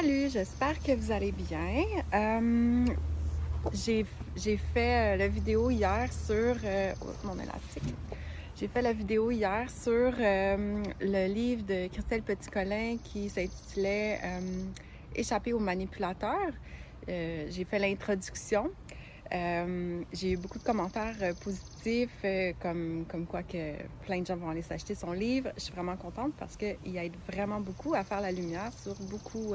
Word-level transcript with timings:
Salut, 0.00 0.30
j'espère 0.30 0.82
que 0.82 0.92
vous 0.92 1.12
allez 1.12 1.30
bien. 1.30 1.84
Euh, 2.14 2.86
j'ai 3.74 4.06
fait 4.72 5.14
euh, 5.14 5.16
la 5.18 5.28
vidéo 5.28 5.68
hier 5.68 6.08
sur 6.10 6.56
euh, 6.64 6.94
mon 7.22 7.34
élastique. 7.34 7.94
J'ai 8.58 8.68
fait 8.68 8.80
la 8.80 8.94
vidéo 8.94 9.30
hier 9.30 9.66
sur 9.70 10.12
le 10.16 11.26
livre 11.26 11.64
de 11.66 11.88
Christelle 11.88 12.22
Petit-Colin 12.22 12.96
qui 13.04 13.28
s'intitulait 13.28 14.20
Échapper 15.14 15.52
aux 15.52 15.58
manipulateurs. 15.58 16.52
j'ai 17.06 17.66
fait 17.68 17.78
l'introduction. 17.78 18.70
j'ai 19.30 20.30
eu 20.30 20.36
beaucoup 20.38 20.58
de 20.58 20.64
commentaires 20.64 21.34
positifs, 21.44 21.69
comme, 22.60 23.04
comme 23.08 23.26
quoi 23.26 23.42
que 23.42 23.74
plein 24.04 24.20
de 24.20 24.26
gens 24.26 24.36
vont 24.36 24.50
aller 24.50 24.62
s'acheter 24.62 24.94
son 24.94 25.12
livre. 25.12 25.50
Je 25.56 25.62
suis 25.62 25.72
vraiment 25.72 25.96
contente 25.96 26.32
parce 26.38 26.56
qu'il 26.56 26.96
aide 26.96 27.14
vraiment 27.30 27.60
beaucoup 27.60 27.94
à 27.94 28.04
faire 28.04 28.20
la 28.20 28.32
lumière 28.32 28.72
sur 28.82 28.94
beaucoup 29.10 29.54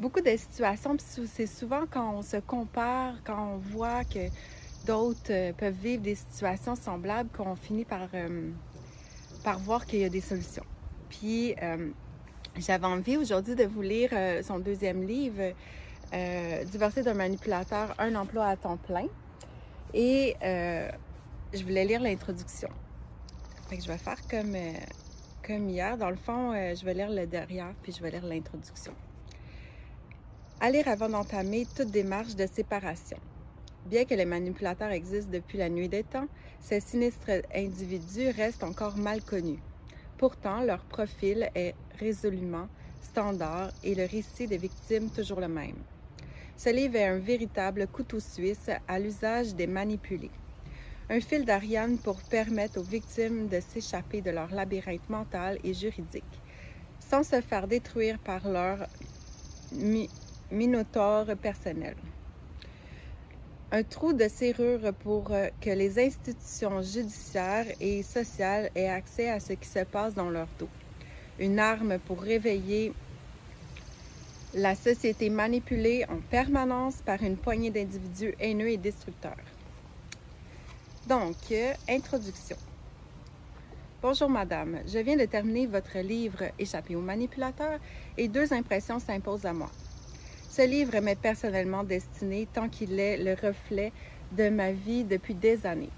beaucoup 0.00 0.20
de 0.22 0.36
situations. 0.36 0.96
C'est 0.98 1.46
souvent 1.46 1.82
quand 1.88 2.14
on 2.14 2.22
se 2.22 2.38
compare, 2.38 3.14
quand 3.22 3.54
on 3.54 3.58
voit 3.58 4.02
que 4.04 4.28
d'autres 4.86 5.30
euh, 5.30 5.52
peuvent 5.52 5.74
vivre 5.74 6.02
des 6.02 6.14
situations 6.14 6.74
semblables 6.74 7.28
qu'on 7.36 7.54
finit 7.54 7.84
par, 7.84 8.08
euh, 8.14 8.50
par 9.44 9.58
voir 9.58 9.84
qu'il 9.84 10.00
y 10.00 10.04
a 10.04 10.08
des 10.08 10.22
solutions. 10.22 10.64
Puis 11.10 11.54
euh, 11.62 11.90
j'avais 12.56 12.86
envie 12.86 13.18
aujourd'hui 13.18 13.54
de 13.54 13.64
vous 13.64 13.82
lire 13.82 14.10
son 14.42 14.58
deuxième 14.58 15.06
livre, 15.06 15.54
Divorcer 16.72 17.04
d'un 17.04 17.14
manipulateur, 17.14 17.94
un 17.98 18.16
emploi 18.16 18.46
à 18.46 18.56
temps 18.56 18.76
plein. 18.76 19.06
Et 19.94 20.34
je 21.52 21.62
voulais 21.62 21.84
lire 21.84 22.00
l'introduction. 22.00 22.68
Fait 23.68 23.80
je 23.80 23.88
vais 23.88 23.98
faire 23.98 24.20
comme, 24.28 24.56
comme 25.46 25.68
hier. 25.68 25.96
Dans 25.96 26.10
le 26.10 26.16
fond, 26.16 26.52
je 26.52 26.84
vais 26.84 26.94
lire 26.94 27.10
le 27.10 27.26
derrière, 27.26 27.74
puis 27.82 27.92
je 27.92 28.02
vais 28.02 28.10
lire 28.10 28.24
l'introduction 28.24 28.94
à 30.60 30.70
lire 30.70 30.88
avant 30.88 31.08
d'entamer 31.08 31.66
toute 31.74 31.90
démarche 31.90 32.36
de 32.36 32.46
séparation. 32.46 33.16
Bien 33.86 34.04
que 34.04 34.14
les 34.14 34.26
manipulateurs 34.26 34.90
existent 34.90 35.32
depuis 35.32 35.56
la 35.56 35.70
nuit 35.70 35.88
des 35.88 36.04
temps, 36.04 36.28
ces 36.60 36.80
sinistres 36.80 37.30
individus 37.54 38.28
restent 38.28 38.62
encore 38.62 38.98
mal 38.98 39.22
connus. 39.22 39.62
Pourtant, 40.18 40.60
leur 40.60 40.84
profil 40.84 41.48
est 41.54 41.74
résolument 41.98 42.68
standard 43.00 43.70
et 43.82 43.94
le 43.94 44.04
récit 44.04 44.46
des 44.46 44.58
victimes 44.58 45.08
toujours 45.08 45.40
le 45.40 45.48
même. 45.48 45.78
Ce 46.58 46.68
livre 46.68 46.96
est 46.96 47.06
un 47.06 47.18
véritable 47.18 47.86
couteau 47.86 48.20
suisse 48.20 48.68
à 48.86 48.98
l'usage 48.98 49.54
des 49.54 49.66
manipulés. 49.66 50.30
Un 51.12 51.18
fil 51.18 51.44
d'Ariane 51.44 51.98
pour 51.98 52.22
permettre 52.22 52.78
aux 52.78 52.84
victimes 52.84 53.48
de 53.48 53.58
s'échapper 53.58 54.20
de 54.20 54.30
leur 54.30 54.54
labyrinthe 54.54 55.10
mental 55.10 55.58
et 55.64 55.74
juridique, 55.74 56.40
sans 57.00 57.24
se 57.24 57.40
faire 57.40 57.66
détruire 57.66 58.16
par 58.20 58.46
leur 58.46 58.86
minotaure 60.52 61.36
personnel. 61.36 61.96
Un 63.72 63.82
trou 63.82 64.12
de 64.12 64.28
serrure 64.28 64.94
pour 65.02 65.32
euh, 65.32 65.48
que 65.60 65.70
les 65.70 65.98
institutions 65.98 66.80
judiciaires 66.80 67.66
et 67.80 68.04
sociales 68.04 68.70
aient 68.76 68.88
accès 68.88 69.30
à 69.30 69.40
ce 69.40 69.54
qui 69.54 69.68
se 69.68 69.84
passe 69.84 70.14
dans 70.14 70.30
leur 70.30 70.48
dos. 70.60 70.68
Une 71.40 71.58
arme 71.58 71.98
pour 71.98 72.20
réveiller 72.20 72.92
la 74.54 74.76
société 74.76 75.28
manipulée 75.28 76.04
en 76.08 76.18
permanence 76.30 77.02
par 77.04 77.20
une 77.24 77.36
poignée 77.36 77.70
d'individus 77.70 78.34
haineux 78.38 78.68
et 78.68 78.76
destructeurs. 78.76 79.36
Donc, 81.08 81.36
euh, 81.50 81.72
introduction. 81.88 82.56
Bonjour 84.02 84.28
madame, 84.28 84.80
je 84.86 84.98
viens 84.98 85.16
de 85.16 85.24
terminer 85.24 85.66
votre 85.66 85.98
livre 85.98 86.44
Échapper 86.58 86.94
aux 86.94 87.00
manipulateurs 87.00 87.78
et 88.18 88.28
deux 88.28 88.52
impressions 88.52 88.98
s'imposent 88.98 89.46
à 89.46 89.52
moi. 89.52 89.70
Ce 90.50 90.62
livre 90.62 91.00
m'est 91.00 91.18
personnellement 91.18 91.84
destiné 91.84 92.46
tant 92.52 92.68
qu'il 92.68 93.00
est 93.00 93.16
le 93.16 93.32
reflet 93.32 93.92
de 94.32 94.50
ma 94.50 94.72
vie 94.72 95.04
depuis 95.04 95.34
des 95.34 95.64
années. 95.66 95.90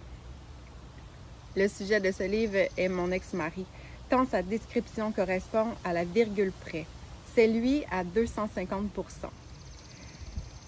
Le 1.57 1.67
sujet 1.69 2.01
de 2.01 2.13
ce 2.13 2.23
livre 2.23 2.69
est 2.77 2.89
mon 2.89 3.11
ex-mari, 3.11 3.67
tant 4.09 4.25
sa 4.25 4.43
description 4.43 5.11
correspond 5.11 5.67
à 5.85 5.93
la 5.93 6.05
virgule 6.05 6.53
près. 6.65 6.87
C'est 7.35 7.49
lui 7.49 7.85
à 7.91 8.05
250% 8.05 8.89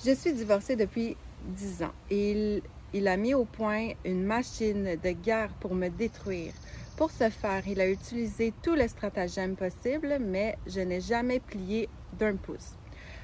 Je 0.04 0.14
suis 0.14 0.32
divorcée 0.32 0.76
depuis 0.76 1.16
10 1.44 1.82
ans 1.84 1.92
et 2.10 2.32
il, 2.32 2.62
il 2.94 3.08
a 3.08 3.16
mis 3.16 3.34
au 3.34 3.44
point 3.44 3.88
une 4.04 4.22
machine 4.22 4.96
de 5.02 5.10
guerre 5.10 5.52
pour 5.60 5.74
me 5.74 5.88
détruire. 5.88 6.52
Pour 6.96 7.10
ce 7.10 7.28
faire, 7.28 7.66
il 7.66 7.80
a 7.80 7.90
utilisé 7.90 8.54
tous 8.62 8.74
les 8.74 8.86
stratagèmes 8.86 9.56
possibles, 9.56 10.18
mais 10.20 10.56
je 10.68 10.80
n'ai 10.80 11.00
jamais 11.00 11.40
plié 11.40 11.88
d'un 12.18 12.36
pouce. 12.36 12.74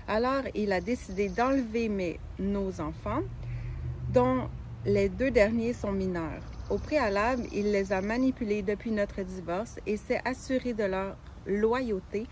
Alors, 0.08 0.42
il 0.56 0.72
a 0.72 0.81
décidé 0.81 1.28
d'enlever 1.28 2.19
nos 2.41 2.81
enfants, 2.81 3.22
dont 4.12 4.48
les 4.84 5.08
deux 5.08 5.31
derniers 5.31 5.72
sont 5.72 5.92
mineurs. 5.92 6.42
Au 6.69 6.78
préalable, 6.78 7.44
il 7.52 7.70
les 7.70 7.92
a 7.92 8.00
manipulés 8.00 8.62
depuis 8.62 8.91
notre 8.91 9.22
divorce 9.22 9.78
et 9.87 9.97
s'est 9.97 10.20
assuré 10.25 10.75
de 10.75 10.84
leur 10.84 11.16
loyauté 11.47 12.26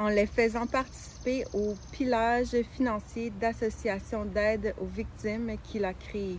en 0.00 0.08
les 0.08 0.26
faisant 0.26 0.66
participer 0.66 1.44
au 1.52 1.74
pillage 1.92 2.56
financier 2.74 3.30
d'associations 3.38 4.24
d'aide 4.24 4.74
aux 4.80 4.86
victimes 4.86 5.58
qu'il 5.62 5.84
a 5.84 5.92
créé. 5.92 6.38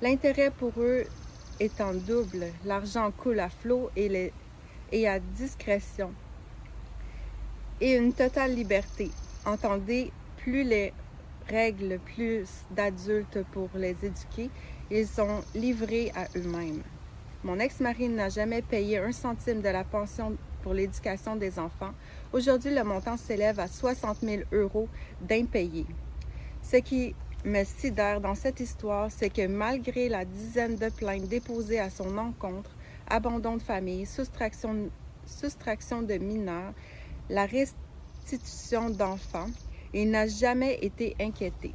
L'intérêt 0.00 0.52
pour 0.52 0.72
eux 0.78 1.02
étant 1.58 1.92
double, 1.92 2.46
l'argent 2.64 3.10
coule 3.10 3.40
à 3.40 3.48
flot 3.48 3.90
et, 3.96 4.32
et 4.92 5.08
à 5.08 5.18
discrétion 5.18 6.12
et 7.80 7.96
une 7.96 8.12
totale 8.12 8.54
liberté. 8.54 9.10
Entendez, 9.44 10.12
plus 10.36 10.62
les 10.62 10.92
règles 11.48 11.98
plus 11.98 12.46
d'adultes 12.70 13.44
pour 13.50 13.70
les 13.74 13.96
éduquer, 14.04 14.50
ils 14.88 15.08
sont 15.08 15.40
livrés 15.56 16.12
à 16.14 16.26
eux-mêmes. 16.38 16.82
Mon 17.42 17.58
ex-mari 17.58 18.08
n'a 18.08 18.28
jamais 18.28 18.62
payé 18.62 18.98
un 18.98 19.10
centime 19.10 19.62
de 19.62 19.68
la 19.68 19.82
pension 19.82 20.36
pour 20.62 20.74
l'éducation 20.74 21.34
des 21.34 21.58
enfants. 21.58 21.92
Aujourd'hui, 22.32 22.74
le 22.74 22.82
montant 22.82 23.18
s'élève 23.18 23.60
à 23.60 23.68
60 23.68 24.20
000 24.22 24.42
euros 24.52 24.88
d'impayés. 25.20 25.84
Ce 26.62 26.76
qui 26.78 27.14
me 27.44 27.62
sidère 27.62 28.22
dans 28.22 28.34
cette 28.34 28.60
histoire, 28.60 29.10
c'est 29.10 29.28
que 29.28 29.46
malgré 29.46 30.08
la 30.08 30.24
dizaine 30.24 30.76
de 30.76 30.88
plaintes 30.88 31.28
déposées 31.28 31.78
à 31.78 31.90
son 31.90 32.16
encontre, 32.16 32.70
abandon 33.06 33.58
de 33.58 33.62
famille, 33.62 34.06
soustraction, 34.06 34.72
de 36.02 36.14
mineurs, 36.14 36.72
la 37.28 37.44
restitution 37.44 38.88
d'enfants 38.88 39.50
et 39.92 40.06
n'a 40.06 40.26
jamais 40.26 40.78
été 40.80 41.14
inquiété. 41.20 41.74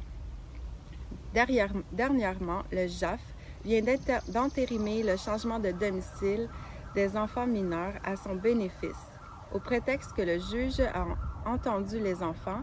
dernièrement, 1.92 2.64
le 2.72 2.88
JAF 2.88 3.20
vient 3.64 3.82
d'entérimer 4.26 5.04
le 5.04 5.16
changement 5.16 5.60
de 5.60 5.70
domicile 5.70 6.48
des 6.96 7.16
enfants 7.16 7.46
mineurs 7.46 7.94
à 8.02 8.16
son 8.16 8.34
bénéfice, 8.34 9.07
au 9.52 9.58
prétexte 9.58 10.12
que 10.12 10.22
le 10.22 10.38
juge 10.38 10.80
a 10.80 11.06
entendu 11.46 11.98
les 12.00 12.22
enfants, 12.22 12.62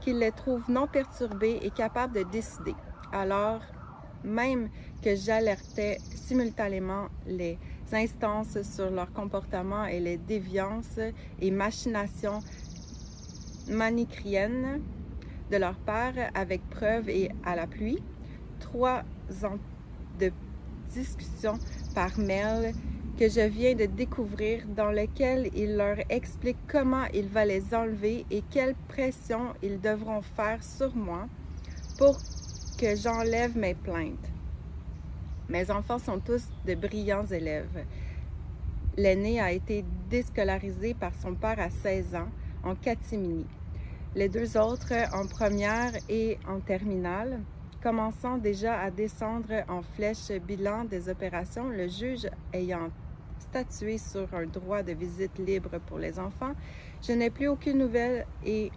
qu'il 0.00 0.18
les 0.18 0.32
trouve 0.32 0.62
non 0.70 0.86
perturbés 0.86 1.58
et 1.62 1.70
capables 1.70 2.14
de 2.14 2.22
décider. 2.22 2.74
Alors, 3.12 3.60
même 4.24 4.68
que 5.02 5.14
j'alertais 5.14 5.98
simultanément 6.14 7.06
les 7.26 7.58
instances 7.92 8.60
sur 8.62 8.90
leur 8.90 9.12
comportement 9.12 9.84
et 9.84 10.00
les 10.00 10.18
déviances 10.18 10.98
et 11.40 11.50
machinations 11.50 12.40
manicriennes 13.68 14.82
de 15.50 15.56
leur 15.56 15.76
part 15.76 16.14
avec 16.34 16.68
preuve 16.68 17.08
et 17.08 17.30
à 17.44 17.54
la 17.54 17.66
pluie. 17.66 18.02
Trois 18.58 19.02
ans 19.44 19.58
de 20.18 20.32
discussions 20.92 21.58
par 21.94 22.18
mail 22.18 22.72
que 23.18 23.30
je 23.30 23.40
viens 23.40 23.74
de 23.74 23.86
découvrir 23.86 24.66
dans 24.68 24.90
lesquelles 24.90 25.50
il 25.54 25.76
leur 25.76 25.96
explique 26.10 26.58
comment 26.68 27.06
il 27.14 27.28
va 27.28 27.46
les 27.46 27.74
enlever 27.74 28.26
et 28.30 28.42
quelle 28.50 28.74
pression 28.88 29.54
ils 29.62 29.80
devront 29.80 30.20
faire 30.20 30.62
sur 30.62 30.94
moi 30.94 31.26
pour 31.96 32.18
que 32.78 32.94
j'enlève 32.94 33.56
mes 33.56 33.74
plaintes. 33.74 34.30
Mes 35.48 35.70
enfants 35.70 35.98
sont 35.98 36.20
tous 36.20 36.44
de 36.66 36.74
brillants 36.74 37.26
élèves. 37.26 37.84
L'aîné 38.98 39.40
a 39.40 39.50
été 39.50 39.82
déscolarisé 40.10 40.92
par 40.92 41.12
son 41.22 41.34
père 41.34 41.58
à 41.58 41.70
16 41.70 42.16
ans 42.16 42.28
en 42.64 42.74
catimini. 42.74 43.46
Les 44.14 44.28
deux 44.28 44.58
autres 44.58 44.92
en 45.14 45.26
première 45.26 45.92
et 46.10 46.38
en 46.46 46.60
terminale. 46.60 47.40
Commençant 47.82 48.36
déjà 48.36 48.80
à 48.80 48.90
descendre 48.90 49.62
en 49.68 49.80
flèche 49.82 50.32
bilan 50.46 50.84
des 50.84 51.08
opérations, 51.08 51.68
le 51.68 51.86
juge 51.88 52.26
ayant 52.52 52.90
statué 53.38 53.98
sur 53.98 54.32
un 54.34 54.46
droit 54.46 54.82
de 54.82 54.92
visite 54.92 55.38
libre 55.38 55.78
pour 55.86 55.98
les 55.98 56.18
enfants, 56.18 56.52
je 57.02 57.12
n'ai 57.12 57.30
plus 57.30 57.48
aucune 57.48 57.78
nouvelle 57.78 58.26
et 58.44 58.70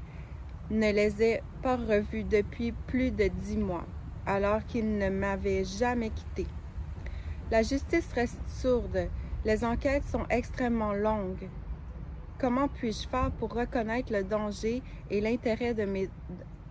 ne 0.70 0.92
les 0.92 1.22
ai 1.24 1.42
pas 1.62 1.76
revus 1.76 2.24
depuis 2.24 2.72
plus 2.72 3.12
de 3.12 3.28
dix 3.28 3.58
mois, 3.58 3.86
alors 4.26 4.66
qu'ils 4.66 4.98
ne 4.98 5.10
m'avaient 5.10 5.64
jamais 5.64 6.10
quitté. 6.10 6.46
La 7.52 7.64
justice 7.64 8.12
reste 8.14 8.40
sourde. 8.48 9.10
Les 9.46 9.64
enquêtes 9.66 10.06
sont 10.06 10.26
extrêmement 10.30 10.94
longues. 10.94 11.50
Comment 12.38 12.68
puis-je 12.68 13.08
faire 13.08 13.32
pour 13.32 13.54
reconnaître 13.54 14.14
le 14.14 14.24
danger 14.24 14.84
et 15.10 15.20
l'intérêt 15.22 15.74
de 15.74 15.86
mes 15.86 16.10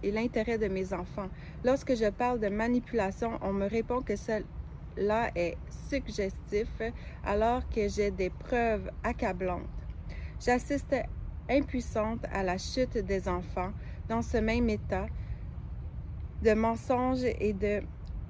et 0.02 0.12
l'intérêt 0.12 0.58
de 0.58 0.68
mes 0.68 0.92
enfants? 0.92 1.28
Lorsque 1.64 1.96
je 1.96 2.08
parle 2.08 2.38
de 2.38 2.48
manipulation, 2.48 3.38
on 3.42 3.52
me 3.52 3.66
répond 3.66 4.00
que 4.00 4.14
cela 4.98 5.30
est 5.34 5.56
suggestif 5.88 6.68
alors 7.24 7.68
que 7.68 7.88
j'ai 7.88 8.10
des 8.10 8.30
preuves 8.30 8.90
accablantes. 9.02 9.62
J'assiste 10.44 10.94
impuissante 11.48 12.24
à 12.32 12.42
la 12.42 12.58
chute 12.58 12.98
des 12.98 13.28
enfants 13.28 13.72
dans 14.08 14.22
ce 14.22 14.38
même 14.38 14.68
état 14.68 15.06
de 16.42 16.52
mensonge 16.52 17.24
et 17.24 17.52
de 17.52 17.82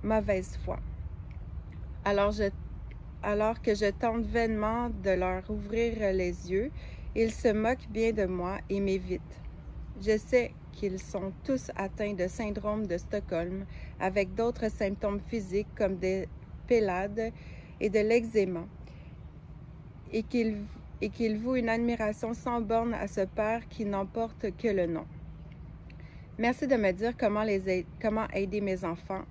mauvaise 0.02 0.58
foi. 0.64 0.78
Alors, 2.04 2.34
alors 3.22 3.60
que 3.60 3.74
je 3.74 3.90
tente 3.90 4.24
vainement 4.24 4.90
de 4.90 5.10
leur 5.10 5.50
ouvrir 5.50 6.12
les 6.12 6.50
yeux, 6.50 6.70
ils 7.14 7.32
se 7.32 7.48
moquent 7.48 7.88
bien 7.90 8.12
de 8.12 8.24
moi 8.26 8.58
et 8.70 8.80
m'évitent. 8.80 9.40
Je 10.00 10.16
sais 10.16 10.54
qu'ils 10.72 11.00
sont 11.00 11.32
tous 11.44 11.70
atteints 11.76 12.14
de 12.14 12.28
syndrome 12.28 12.86
de 12.86 12.96
Stockholm 12.96 13.66
avec 13.98 14.34
d'autres 14.34 14.70
symptômes 14.70 15.20
physiques 15.20 15.74
comme 15.76 15.96
des 15.96 16.28
et 16.70 17.90
de 17.90 17.98
l'eczéma 17.98 18.66
et 20.12 20.22
qu'ils 20.22 20.56
et 21.00 21.10
qu'il 21.10 21.38
vouent 21.38 21.56
une 21.56 21.68
admiration 21.68 22.34
sans 22.34 22.60
borne 22.60 22.94
à 22.94 23.06
ce 23.06 23.20
Père 23.20 23.68
qui 23.68 23.84
n'emporte 23.84 24.56
que 24.56 24.68
le 24.68 24.86
nom. 24.86 25.06
Merci 26.38 26.66
de 26.66 26.74
me 26.76 26.90
dire 26.92 27.16
comment, 27.16 27.44
les 27.44 27.86
comment 28.02 28.28
aider 28.34 28.60
mes 28.60 28.84
enfants. 28.84 29.22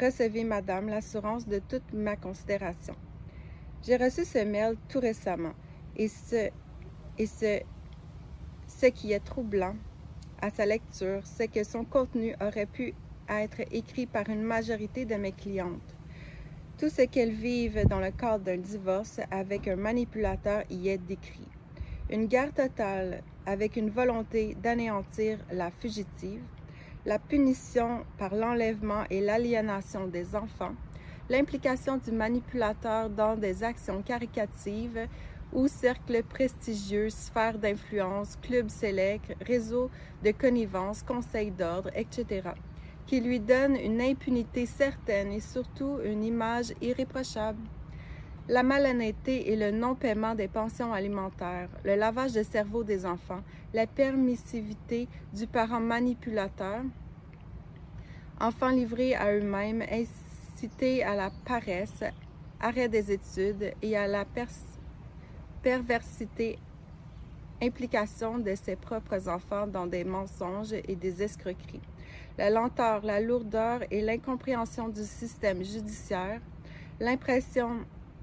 Recevez, 0.00 0.42
Madame, 0.42 0.88
l'assurance 0.88 1.46
de 1.46 1.60
toute 1.60 1.92
ma 1.92 2.16
considération. 2.16 2.94
J'ai 3.84 3.96
reçu 3.96 4.24
ce 4.24 4.44
mail 4.44 4.76
tout 4.88 5.00
récemment 5.00 5.52
et 5.96 6.08
ce, 6.08 6.50
et 7.18 7.26
ce, 7.26 7.60
ce 8.66 8.86
qui 8.86 9.12
est 9.12 9.24
troublant 9.24 9.76
à 10.40 10.50
sa 10.50 10.66
lecture, 10.66 11.20
c'est 11.24 11.48
que 11.48 11.62
son 11.62 11.84
contenu 11.84 12.34
aurait 12.40 12.66
pu 12.66 12.94
être 13.28 13.60
écrit 13.70 14.06
par 14.06 14.28
une 14.28 14.42
majorité 14.42 15.04
de 15.04 15.14
mes 15.14 15.32
clientes. 15.32 15.96
Tout 16.82 16.88
ce 16.88 17.02
qu'elles 17.02 17.30
vivent 17.30 17.86
dans 17.86 18.00
le 18.00 18.10
cadre 18.10 18.42
d'un 18.42 18.56
divorce 18.56 19.20
avec 19.30 19.68
un 19.68 19.76
manipulateur 19.76 20.64
y 20.68 20.88
est 20.88 20.98
décrit. 20.98 21.46
Une 22.10 22.26
guerre 22.26 22.52
totale 22.52 23.22
avec 23.46 23.76
une 23.76 23.88
volonté 23.88 24.56
d'anéantir 24.60 25.38
la 25.52 25.70
fugitive, 25.70 26.42
la 27.06 27.20
punition 27.20 28.04
par 28.18 28.34
l'enlèvement 28.34 29.04
et 29.10 29.20
l'aliénation 29.20 30.08
des 30.08 30.34
enfants, 30.34 30.74
l'implication 31.30 31.98
du 31.98 32.10
manipulateur 32.10 33.08
dans 33.10 33.36
des 33.36 33.62
actions 33.62 34.02
caricatives 34.02 35.06
ou 35.52 35.68
cercles 35.68 36.24
prestigieux, 36.24 37.10
sphères 37.10 37.58
d'influence, 37.58 38.36
clubs 38.42 38.70
sélects, 38.70 39.36
réseaux 39.40 39.88
de 40.24 40.32
connivence, 40.32 41.04
conseils 41.04 41.52
d'ordre, 41.52 41.90
etc 41.94 42.42
qui 43.06 43.20
lui 43.20 43.40
donne 43.40 43.76
une 43.76 44.00
impunité 44.00 44.66
certaine 44.66 45.32
et 45.32 45.40
surtout 45.40 45.98
une 46.04 46.24
image 46.24 46.72
irréprochable. 46.80 47.60
La 48.48 48.62
malhonnêteté 48.62 49.52
et 49.52 49.56
le 49.56 49.70
non-paiement 49.70 50.34
des 50.34 50.48
pensions 50.48 50.92
alimentaires, 50.92 51.68
le 51.84 51.94
lavage 51.94 52.32
de 52.32 52.42
cerveau 52.42 52.82
des 52.82 53.06
enfants, 53.06 53.42
la 53.72 53.86
permissivité 53.86 55.08
du 55.32 55.46
parent 55.46 55.80
manipulateur, 55.80 56.82
enfants 58.40 58.70
livrés 58.70 59.14
à 59.14 59.32
eux-mêmes, 59.32 59.84
incités 59.90 61.04
à 61.04 61.14
la 61.14 61.30
paresse, 61.44 62.02
arrêt 62.60 62.88
des 62.88 63.12
études 63.12 63.72
et 63.80 63.96
à 63.96 64.08
la 64.08 64.24
perversité, 65.62 66.58
implication 67.62 68.38
de 68.38 68.54
ses 68.56 68.74
propres 68.74 69.28
enfants 69.28 69.68
dans 69.68 69.86
des 69.86 70.04
mensonges 70.04 70.72
et 70.72 70.96
des 70.96 71.22
escroqueries 71.22 71.80
la 72.38 72.50
lenteur, 72.50 73.04
la 73.04 73.20
lourdeur 73.20 73.80
et 73.90 74.00
l'incompréhension 74.00 74.88
du 74.88 75.02
système 75.02 75.62
judiciaire, 75.62 76.40
l'impression 77.00 77.80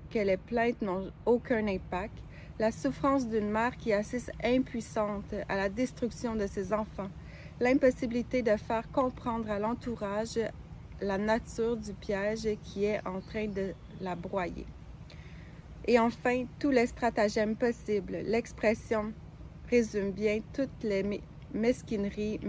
que 0.10 0.20
les 0.20 0.38
plaintes 0.38 0.82
n'ont 0.82 1.12
aucun 1.26 1.68
impact, 1.68 2.18
la 2.58 2.72
souffrance 2.72 3.28
d'une 3.28 3.50
mère 3.50 3.78
qui 3.78 3.94
assiste 3.94 4.32
impuissante 4.44 5.34
à 5.48 5.56
la 5.56 5.70
destruction 5.70 6.36
de 6.36 6.48
ses 6.48 6.74
enfants, 6.74 7.10
l'impossibilité 7.60 8.42
de 8.42 8.56
faire 8.58 8.90
comprendre 8.92 9.50
à 9.50 9.60
l'entourage 9.60 10.40
la 11.02 11.18
nature 11.18 11.78
du 11.78 11.94
piège 11.94 12.48
qui 12.64 12.86
est 12.86 13.06
en 13.08 13.22
train 13.22 13.48
de 13.48 13.74
la 14.02 14.16
broyer. 14.16 14.66
Et 15.86 15.98
enfin, 15.98 16.46
tous 16.60 16.72
les 16.72 16.88
stratagèmes 16.88 17.56
possibles. 17.56 18.18
L'expression 18.26 19.14
résume 19.70 20.12
bien 20.12 20.42
toutes 20.54 20.84
les 20.84 21.22
mesquineries, 21.54 22.40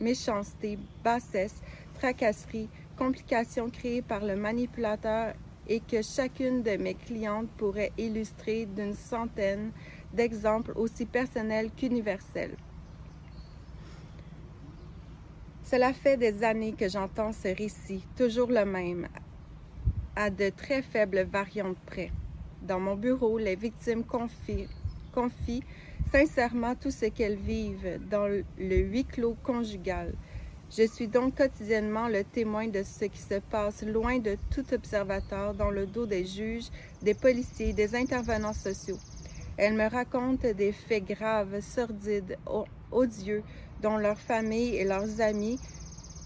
méchanceté, 0.00 0.78
bassesse, 1.02 1.60
tracasserie, 1.94 2.68
complications 2.96 3.70
créées 3.70 4.02
par 4.02 4.24
le 4.24 4.36
manipulateur 4.36 5.34
et 5.68 5.80
que 5.80 6.02
chacune 6.02 6.62
de 6.62 6.76
mes 6.76 6.94
clientes 6.94 7.48
pourrait 7.56 7.92
illustrer 7.98 8.66
d'une 8.66 8.94
centaine 8.94 9.72
d'exemples 10.12 10.72
aussi 10.76 11.04
personnels 11.04 11.70
qu'universels. 11.76 12.56
Cela 15.64 15.92
fait 15.92 16.16
des 16.16 16.44
années 16.44 16.74
que 16.74 16.88
j'entends 16.88 17.32
ce 17.32 17.48
récit, 17.48 18.04
toujours 18.16 18.50
le 18.50 18.64
même, 18.64 19.08
à 20.14 20.30
de 20.30 20.50
très 20.50 20.80
faibles 20.80 21.22
variantes 21.22 21.78
près. 21.86 22.12
Dans 22.62 22.78
mon 22.78 22.94
bureau, 22.94 23.36
les 23.36 23.56
victimes 23.56 24.04
confient, 24.04 24.68
confient 25.12 25.64
sincèrement 26.12 26.74
tout 26.74 26.90
ce 26.90 27.06
qu'elles 27.06 27.36
vivent 27.36 28.00
dans 28.10 28.26
le 28.26 28.76
huis 28.76 29.04
clos 29.04 29.36
conjugal. 29.42 30.12
Je 30.68 30.82
suis 30.82 31.06
donc 31.06 31.36
quotidiennement 31.36 32.08
le 32.08 32.24
témoin 32.24 32.66
de 32.66 32.82
ce 32.82 33.04
qui 33.04 33.20
se 33.20 33.38
passe 33.38 33.82
loin 33.82 34.18
de 34.18 34.36
tout 34.50 34.74
observateur 34.74 35.54
dans 35.54 35.70
le 35.70 35.86
dos 35.86 36.06
des 36.06 36.26
juges, 36.26 36.70
des 37.02 37.14
policiers, 37.14 37.72
des 37.72 37.94
intervenants 37.94 38.52
sociaux. 38.52 38.98
Elles 39.56 39.74
me 39.74 39.88
racontent 39.88 40.52
des 40.52 40.72
faits 40.72 41.04
graves, 41.04 41.60
sordides, 41.60 42.36
odieux, 42.90 43.42
dont 43.80 43.96
leurs 43.96 44.18
familles 44.18 44.76
et 44.76 44.84
leurs 44.84 45.20
amis, 45.20 45.60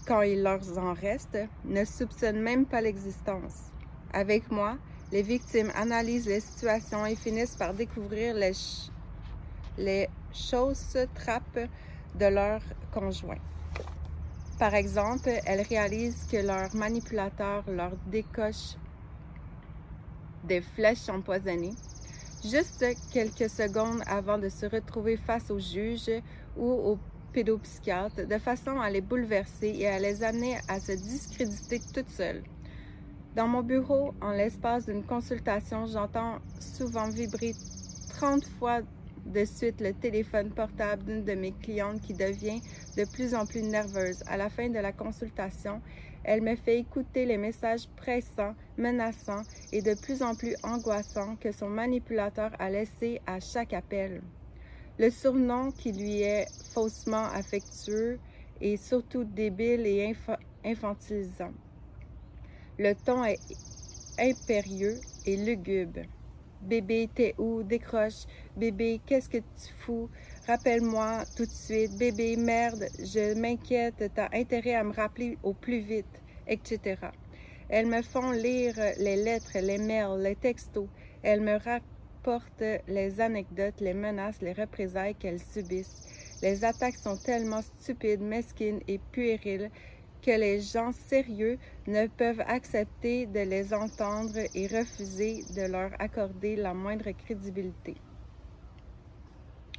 quand 0.07 0.21
il 0.21 0.41
leur 0.41 0.61
en 0.77 0.93
reste, 0.93 1.37
ne 1.63 1.85
soupçonnent 1.85 2.41
même 2.41 2.65
pas 2.65 2.81
l'existence. 2.81 3.69
Avec 4.11 4.49
moi, 4.49 4.77
les 5.11 5.21
victimes 5.21 5.71
analysent 5.75 6.27
les 6.27 6.39
situations 6.39 7.05
et 7.05 7.15
finissent 7.15 7.55
par 7.55 7.73
découvrir 7.73 8.33
les, 8.33 8.53
les 9.77 10.09
choses 10.33 10.97
trappes 11.15 11.69
de 12.19 12.25
leur 12.25 12.61
conjoint. 12.93 13.39
Par 14.59 14.75
exemple, 14.75 15.31
elles 15.45 15.61
réalisent 15.61 16.27
que 16.31 16.37
leur 16.37 16.75
manipulateur 16.75 17.63
leur 17.67 17.91
décoche 18.07 18.75
des 20.43 20.61
flèches 20.61 21.09
empoisonnées 21.09 21.73
juste 22.43 22.85
quelques 23.11 23.49
secondes 23.49 24.01
avant 24.07 24.37
de 24.37 24.49
se 24.49 24.65
retrouver 24.65 25.17
face 25.17 25.51
au 25.51 25.59
juge 25.59 26.09
ou 26.57 26.69
au 26.71 26.99
pédopsychiatre 27.33 28.27
de 28.27 28.37
façon 28.37 28.79
à 28.79 28.89
les 28.89 29.01
bouleverser 29.01 29.73
et 29.77 29.87
à 29.87 29.99
les 29.99 30.23
amener 30.23 30.57
à 30.67 30.79
se 30.79 30.91
discréditer 30.91 31.79
toutes 31.93 32.09
seules. 32.09 32.43
Dans 33.35 33.47
mon 33.47 33.63
bureau, 33.63 34.13
en 34.21 34.31
l'espace 34.31 34.85
d'une 34.85 35.03
consultation, 35.03 35.85
j'entends 35.85 36.39
souvent 36.59 37.09
vibrer 37.09 37.53
30 38.09 38.43
fois 38.59 38.81
de 39.25 39.45
suite 39.45 39.81
le 39.81 39.93
téléphone 39.93 40.49
portable 40.49 41.03
d'une 41.03 41.23
de 41.23 41.33
mes 41.33 41.51
clientes 41.51 42.01
qui 42.01 42.13
devient 42.13 42.61
de 42.97 43.05
plus 43.11 43.33
en 43.33 43.45
plus 43.45 43.61
nerveuse. 43.61 44.23
À 44.27 44.37
la 44.37 44.49
fin 44.49 44.69
de 44.69 44.79
la 44.79 44.91
consultation, 44.91 45.81
elle 46.23 46.41
me 46.41 46.55
fait 46.55 46.79
écouter 46.79 47.25
les 47.25 47.37
messages 47.37 47.87
pressants, 47.95 48.55
menaçants 48.77 49.43
et 49.71 49.81
de 49.81 49.93
plus 49.99 50.21
en 50.21 50.35
plus 50.35 50.55
angoissants 50.63 51.35
que 51.35 51.51
son 51.51 51.69
manipulateur 51.69 52.51
a 52.59 52.69
laissés 52.69 53.21
à 53.25 53.39
chaque 53.39 53.73
appel. 53.73 54.21
Le 54.99 55.09
surnom 55.09 55.71
qui 55.71 55.91
lui 55.91 56.21
est 56.21 56.45
faussement 56.73 57.25
affectueux 57.25 58.19
et 58.59 58.77
surtout 58.77 59.23
débile 59.23 59.87
et 59.87 60.15
infantilisant. 60.63 61.53
Le 62.77 62.93
ton 62.93 63.23
est 63.23 63.39
impérieux 64.19 64.99
et 65.25 65.37
lugubre. 65.37 66.01
Bébé, 66.61 67.09
t'es 67.13 67.33
où? 67.39 67.63
Décroche. 67.63 68.25
Bébé, 68.57 68.99
qu'est-ce 69.05 69.29
que 69.29 69.37
tu 69.37 69.73
fous? 69.79 70.09
Rappelle-moi 70.45 71.23
tout 71.37 71.45
de 71.45 71.51
suite. 71.51 71.97
Bébé, 71.97 72.35
merde, 72.35 72.85
je 72.99 73.33
m'inquiète. 73.33 74.11
T'as 74.13 74.27
intérêt 74.33 74.75
à 74.75 74.83
me 74.83 74.93
rappeler 74.93 75.37
au 75.41 75.53
plus 75.53 75.79
vite, 75.79 76.21
etc. 76.47 76.97
Elles 77.69 77.87
me 77.87 78.01
font 78.01 78.31
lire 78.31 78.75
les 78.99 79.15
lettres, 79.15 79.57
les 79.61 79.77
mails, 79.77 80.21
les 80.21 80.35
textos. 80.35 80.89
Elles 81.23 81.39
me 81.39 81.57
rapportent 81.57 82.81
les 82.89 83.21
anecdotes, 83.21 83.79
les 83.79 83.93
menaces, 83.93 84.41
les 84.41 84.53
représailles 84.53 85.15
qu'elles 85.15 85.41
subissent. 85.41 86.37
Les 86.41 86.65
attaques 86.65 86.97
sont 86.97 87.15
tellement 87.15 87.61
stupides, 87.61 88.21
mesquines 88.21 88.81
et 88.87 88.99
puériles 89.11 89.71
que 90.21 90.31
les 90.31 90.59
gens 90.59 90.91
sérieux 90.91 91.57
ne 91.87 92.07
peuvent 92.07 92.43
accepter 92.45 93.27
de 93.27 93.39
les 93.39 93.73
entendre 93.73 94.39
et 94.53 94.67
refuser 94.67 95.43
de 95.55 95.71
leur 95.71 95.91
accorder 95.99 96.57
la 96.57 96.73
moindre 96.73 97.09
crédibilité. 97.11 97.95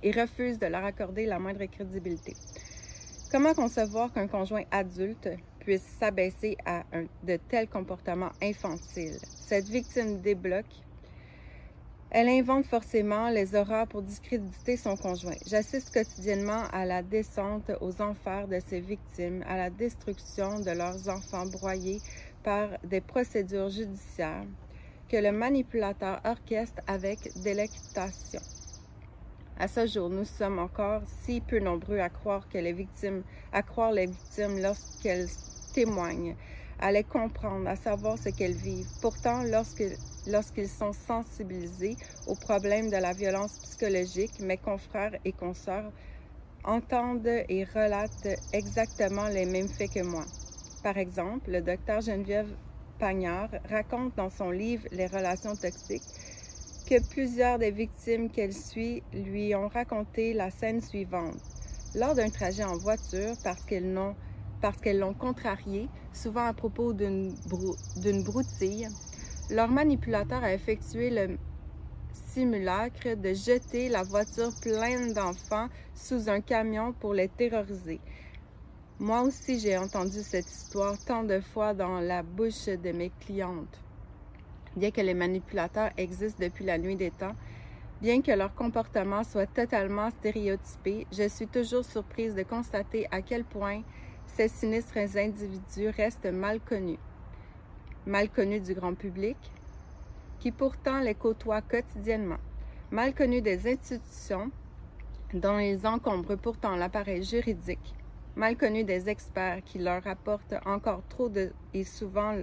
Et 0.03 0.11
refuse 0.11 0.59
de 0.59 0.67
leur 0.67 0.85
accorder 0.85 1.27
la 1.27 1.39
moindre 1.39 1.65
crédibilité. 1.67 2.35
Comment 3.31 3.55
concevoir 3.55 4.13
qu'un 4.13 4.29
conjoint 4.29 4.65
adulte 4.71 5.29
puisse 5.61 5.87
s'abaisser 5.99 6.57
à 6.67 6.85
de 7.23 7.37
tels 7.49 7.69
comportements 7.69 8.33
infantiles? 8.43 9.19
Cette 9.25 9.69
victime 9.69 10.21
débloque 10.21 10.83
elle 12.15 12.29
invente 12.29 12.67
forcément 12.67 13.31
les 13.31 13.55
horreurs 13.55 13.87
pour 13.87 14.03
discréditer 14.03 14.77
son 14.77 14.97
conjoint. 14.99 15.33
J'assiste 15.47 15.95
quotidiennement 15.95 16.65
à 16.71 16.85
la 16.85 17.03
descente 17.03 17.73
aux 17.81 18.03
enfers 18.03 18.49
de 18.49 18.61
ces 18.67 18.81
victimes, 18.81 19.43
à 19.49 19.57
la 19.57 19.71
destruction 19.71 20.61
de 20.61 20.73
leurs 20.73 21.09
enfants 21.09 21.47
broyés 21.47 22.03
par 22.43 22.69
des 22.85 23.01
procédures 23.01 23.71
judiciaires 23.71 24.45
que 25.09 25.17
le 25.17 25.33
manipulateur 25.33 26.21
orchestre 26.25 26.83
avec 26.87 27.19
délectation. 27.43 28.41
À 29.63 29.69
ce 29.69 29.87
jour, 29.87 30.11
nous 30.11 30.25
sommes 30.25 30.59
encore 30.59 31.03
si 31.23 31.41
peu 31.41 31.61
nombreux 31.61 32.01
à 32.01 32.09
croire 32.09 32.49
que 32.49 32.59
les 32.59 32.73
victimes, 32.73 33.23
à 33.53 33.63
croire 33.63 33.93
les 33.93 34.07
victimes 34.07 34.61
lorsqu'elles 34.61 35.29
témoignent, 35.73 36.35
à 36.81 36.91
les 36.91 37.05
comprendre, 37.05 37.69
à 37.69 37.77
savoir 37.77 38.19
ce 38.19 38.31
qu'elles 38.31 38.57
vivent. 38.57 38.89
Pourtant, 39.01 39.45
lorsque 39.45 39.85
lorsqu'ils 40.27 40.69
sont 40.69 40.93
sensibilisés 40.93 41.97
aux 42.27 42.35
problèmes 42.35 42.91
de 42.91 42.97
la 42.97 43.13
violence 43.13 43.61
psychologique, 43.61 44.41
mes 44.41 44.57
confrères 44.57 45.15
et 45.25 45.31
consoeurs 45.31 45.93
entendent 46.65 47.45
et 47.49 47.63
relatent 47.63 48.41
exactement 48.53 49.29
les 49.29 49.47
mêmes 49.47 49.69
faits 49.69 49.93
que 49.93 50.03
moi. 50.03 50.25
Par 50.83 50.99
exemple, 50.99 51.53
le 51.53 51.61
docteur 51.61 52.01
Geneviève 52.01 52.53
Pagnard 52.99 53.51
raconte 53.71 54.17
dans 54.17 54.29
son 54.29 54.51
livre 54.51 54.89
Les 54.91 55.07
relations 55.07 55.55
toxiques 55.55 56.03
que 56.85 57.07
plusieurs 57.11 57.59
des 57.59 57.71
victimes 57.71 58.31
qu'elle 58.31 58.53
suit 58.53 59.03
lui 59.13 59.55
ont 59.55 59.69
raconté 59.69 60.35
la 60.35 60.51
scène 60.51 60.81
suivante. 60.81 61.37
Lors 61.95 62.15
d'un 62.15 62.31
trajet 62.31 62.65
en 62.65 62.77
voiture, 62.77 63.35
parce 63.45 63.65
qu'elles 63.65 63.93
l'ont 63.93 64.15
parce 64.61 64.79
qu'elles 64.79 65.01
l'ont 65.01 65.13
contrarié, 65.13 65.89
souvent 66.13 66.47
à 66.47 66.53
propos 66.53 66.93
d'une 66.93 67.35
broutille, 68.23 68.89
leur 69.51 69.69
manipulateur 69.69 70.45
a 70.45 70.55
effectué 70.55 71.11
le 71.11 71.37
simulacre 72.13 73.17
de 73.17 73.35
jeter 73.35 73.89
la 73.89 74.05
voiture 74.05 74.53
pleine 74.63 75.13
d'enfants 75.13 75.69
sous 75.95 76.29
un 76.29 76.41
camion 76.41 76.93
pour 76.93 77.13
les 77.13 77.29
terroriser. 77.29 78.01
Moi 79.01 79.23
aussi, 79.23 79.59
j'ai 79.59 79.77
entendu 79.77 80.23
cette 80.23 80.49
histoire 80.49 80.97
tant 81.05 81.25
de 81.25 81.41
fois 81.41 81.75
dans 81.75 81.99
la 81.99 82.23
bouche 82.23 82.67
de 82.67 82.93
mes 82.93 83.11
clientes. 83.21 83.81
Bien 84.77 84.91
que 84.91 85.01
les 85.03 85.15
manipulateurs 85.15 85.91
existent 85.99 86.43
depuis 86.43 86.65
la 86.65 86.79
nuit 86.79 86.97
des 86.97 87.11
temps, 87.11 87.35
bien 88.01 88.23
que 88.23 88.33
leur 88.33 88.55
comportement 88.55 89.23
soit 89.23 89.47
totalement 89.47 90.11
stéréotypé, 90.11 91.07
je 91.13 91.29
suis 91.29 91.47
toujours 91.47 91.85
surprise 91.85 92.35
de 92.35 92.43
constater 92.43 93.07
à 93.11 93.21
quel 93.21 93.45
point 93.45 93.83
ces 94.27 94.49
sinistres 94.49 94.97
individus 95.17 95.89
restent 95.89 96.33
mal 96.33 96.59
connus. 96.61 96.99
Mal 98.07 98.31
connus 98.31 98.61
du 98.61 98.75
grand 98.75 98.95
public, 98.95 99.37
qui 100.41 100.51
pourtant 100.51 101.01
les 101.01 101.15
côtoient 101.15 101.63
quotidiennement, 101.63 102.41
mal 102.91 103.15
connus 103.15 103.43
des 103.43 103.71
institutions 103.71 104.51
dont 105.35 105.59
ils 105.59 105.87
encombrent 105.87 106.37
pourtant 106.37 106.77
l'appareil 106.77 107.23
juridique, 107.23 107.95
mal 108.37 108.57
connus 108.57 108.85
des 108.85 109.09
experts 109.09 109.63
qui 109.65 109.79
leur 109.79 110.07
apportent 110.07 110.55
encore 110.65 111.03
trop 111.09 111.29
de 111.29 111.53
et 111.75 111.85
souvent 111.85 112.35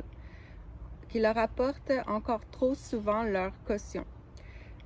qui 1.09 1.19
leur 1.19 1.37
apportent 1.37 1.91
encore 2.07 2.45
trop 2.51 2.75
souvent 2.75 3.23
leur 3.23 3.51
caution, 3.65 4.05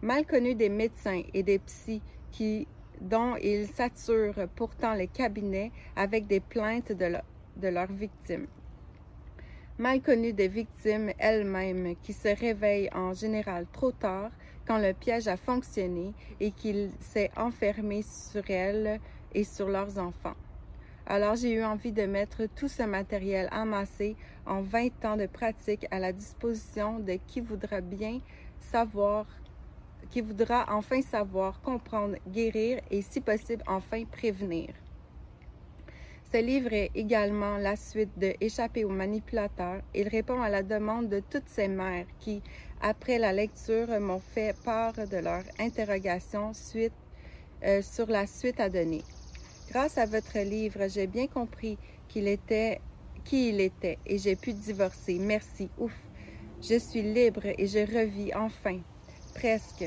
mal 0.01 0.25
connus 0.25 0.55
des 0.55 0.69
médecins 0.69 1.21
et 1.33 1.43
des 1.43 1.59
psys 1.59 2.01
qui 2.31 2.67
dont 3.01 3.35
ils 3.35 3.67
saturent 3.67 4.47
pourtant 4.55 4.93
les 4.93 5.07
cabinets 5.07 5.71
avec 5.95 6.27
des 6.27 6.39
plaintes 6.39 6.91
de, 6.91 7.17
de 7.57 7.67
leurs 7.67 7.91
victimes 7.91 8.47
mal 9.79 10.01
connues 10.01 10.33
des 10.33 10.47
victimes 10.47 11.11
elles-mêmes 11.17 11.95
qui 12.03 12.13
se 12.13 12.27
réveillent 12.27 12.89
en 12.93 13.13
général 13.13 13.65
trop 13.71 13.91
tard 13.91 14.29
quand 14.67 14.77
le 14.77 14.93
piège 14.93 15.27
a 15.27 15.37
fonctionné 15.37 16.13
et 16.39 16.51
qu'il 16.51 16.91
s'est 16.99 17.31
enfermé 17.35 18.03
sur 18.03 18.49
elles 18.49 18.99
et 19.33 19.43
sur 19.43 19.67
leurs 19.67 19.97
enfants. 19.97 20.35
Alors 21.05 21.35
j'ai 21.35 21.51
eu 21.51 21.63
envie 21.63 21.91
de 21.91 22.03
mettre 22.03 22.45
tout 22.55 22.69
ce 22.69 22.83
matériel 22.83 23.49
amassé 23.51 24.15
en 24.45 24.61
20 24.61 25.05
ans 25.05 25.17
de 25.17 25.25
pratique 25.25 25.85
à 25.91 25.99
la 25.99 26.13
disposition 26.13 26.99
de 26.99 27.19
qui 27.27 27.41
voudra 27.41 27.81
bien 27.81 28.19
savoir, 28.59 29.25
qui 30.09 30.21
voudra 30.21 30.65
enfin 30.69 31.01
savoir, 31.01 31.61
comprendre, 31.61 32.15
guérir 32.29 32.79
et 32.89 33.01
si 33.01 33.19
possible 33.19 33.63
enfin 33.67 34.05
prévenir. 34.05 34.69
Ce 36.31 36.37
livre 36.37 36.71
est 36.71 36.89
également 36.95 37.57
la 37.57 37.75
suite 37.75 38.17
de 38.17 38.33
Échapper 38.39 38.85
aux 38.85 38.89
manipulateurs. 38.89 39.81
Il 39.93 40.07
répond 40.07 40.41
à 40.41 40.49
la 40.49 40.63
demande 40.63 41.09
de 41.09 41.19
toutes 41.19 41.47
ces 41.47 41.67
mères 41.67 42.07
qui, 42.19 42.41
après 42.81 43.19
la 43.19 43.33
lecture, 43.33 43.99
m'ont 43.99 44.19
fait 44.19 44.55
part 44.63 44.93
de 44.93 45.17
leur 45.17 45.43
interrogation 45.59 46.53
suite, 46.53 46.93
euh, 47.63 47.83
sur 47.83 48.07
la 48.07 48.25
suite 48.25 48.59
à 48.59 48.69
donner. 48.69 49.03
Grâce 49.73 49.97
à 49.97 50.05
votre 50.05 50.37
livre, 50.37 50.87
j'ai 50.87 51.07
bien 51.07 51.25
compris 51.25 51.79
qui 52.07 52.19
il 52.19 53.59
était 53.59 53.97
et 54.05 54.19
j'ai 54.19 54.35
pu 54.35 54.53
divorcer. 54.53 55.17
Merci. 55.17 55.67
Ouf. 55.79 55.95
Je 56.61 56.77
suis 56.77 57.01
libre 57.01 57.47
et 57.47 57.65
je 57.65 57.79
revis 57.79 58.31
enfin. 58.35 58.81
Presque. 59.33 59.85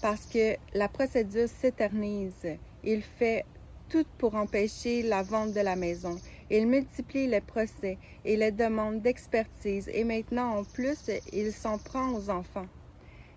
Parce 0.00 0.24
que 0.26 0.54
la 0.72 0.88
procédure 0.88 1.48
s'éternise. 1.48 2.46
Il 2.84 3.02
fait 3.02 3.44
tout 3.88 4.04
pour 4.18 4.36
empêcher 4.36 5.02
la 5.02 5.24
vente 5.24 5.52
de 5.52 5.62
la 5.62 5.74
maison. 5.74 6.14
Il 6.48 6.68
multiplie 6.68 7.26
les 7.26 7.40
procès 7.40 7.98
et 8.24 8.36
les 8.36 8.52
demandes 8.52 9.02
d'expertise 9.02 9.90
et 9.92 10.04
maintenant 10.04 10.58
en 10.58 10.62
plus 10.62 11.10
il 11.32 11.52
s'en 11.52 11.78
prend 11.78 12.12
aux 12.12 12.30
enfants. 12.30 12.68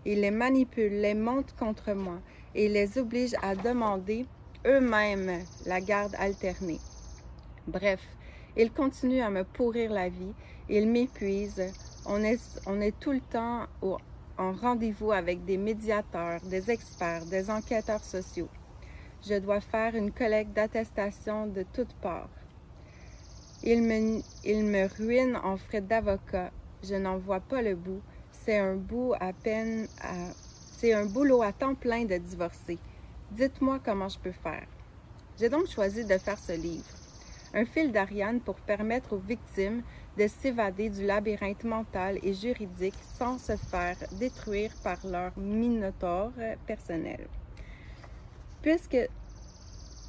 Il 0.06 0.22
les 0.22 0.30
manipule, 0.30 1.02
les 1.02 1.16
monte 1.16 1.56
contre 1.58 1.94
moi 1.94 2.20
et 2.54 2.70
les 2.70 3.00
oblige 3.00 3.34
à 3.42 3.56
demander 3.56 4.28
eux-mêmes 4.66 5.44
la 5.66 5.82
garde 5.82 6.16
alternée. 6.18 6.80
Bref, 7.68 8.00
il 8.58 8.72
continue 8.72 9.22
à 9.22 9.30
me 9.30 9.44
pourrir 9.44 9.92
la 9.92 10.10
vie, 10.10 10.34
il 10.70 10.88
m'épuise. 10.88 11.72
On 12.06 12.24
est, 12.24 12.60
on 12.66 12.82
est 12.82 13.00
tout 13.00 13.12
le 13.12 13.22
temps 13.22 13.68
en 14.38 14.52
rendez-vous 14.54 15.12
avec 15.12 15.46
des 15.46 15.58
médiateurs, 15.58 16.42
des 16.42 16.72
experts, 16.72 17.26
des 17.26 17.50
enquêteurs 17.50 18.04
sociaux. 18.04 18.50
Je 19.24 19.36
dois 19.36 19.62
faire 19.62 19.96
une 19.96 20.12
collecte 20.12 20.54
d'attestation 20.54 21.46
de 21.46 21.64
toutes 21.74 21.94
parts. 22.02 22.30
Il 23.64 23.84
me, 23.84 24.22
il 24.44 24.66
me 24.66 24.88
ruine 24.98 25.40
en 25.44 25.58
frais 25.58 25.82
d'avocat. 25.82 26.50
Je 26.84 26.96
n'en 26.96 27.20
vois 27.20 27.40
pas 27.40 27.62
le 27.62 27.76
bout. 27.76 28.02
C'est 28.32 28.58
un 28.58 28.76
bout 28.76 29.14
à 29.20 29.32
peine. 29.34 29.88
C'est 30.78 30.94
un 30.94 31.06
boulot 31.06 31.44
à 31.44 31.54
temps 31.54 31.76
plein 31.76 32.06
de 32.06 32.18
divorcer. 32.18 32.80
Dites-moi 33.32 33.80
comment 33.84 34.10
je 34.10 34.20
peux 34.20 34.32
faire. 34.32 34.68
J'ai 35.40 35.50
donc 35.50 35.68
choisi 35.68 36.06
de 36.06 36.18
faire 36.18 36.38
ce 36.38 36.54
livre. 36.54 36.86
Un 37.54 37.66
fil 37.66 37.92
d'Ariane 37.92 38.40
pour 38.40 38.56
permettre 38.56 39.14
aux 39.14 39.20
victimes 39.20 39.82
de 40.18 40.28
s'évader 40.28 40.90
du 40.90 41.06
labyrinthe 41.06 41.64
mental 41.64 42.20
et 42.24 42.34
juridique 42.34 42.98
sans 43.18 43.38
se 43.38 43.56
faire 43.56 43.98
détruire 44.14 44.72
par 44.84 44.98
leur 45.06 45.38
minotaure 45.38 46.32
personnel 46.68 47.28
puisque 48.62 48.98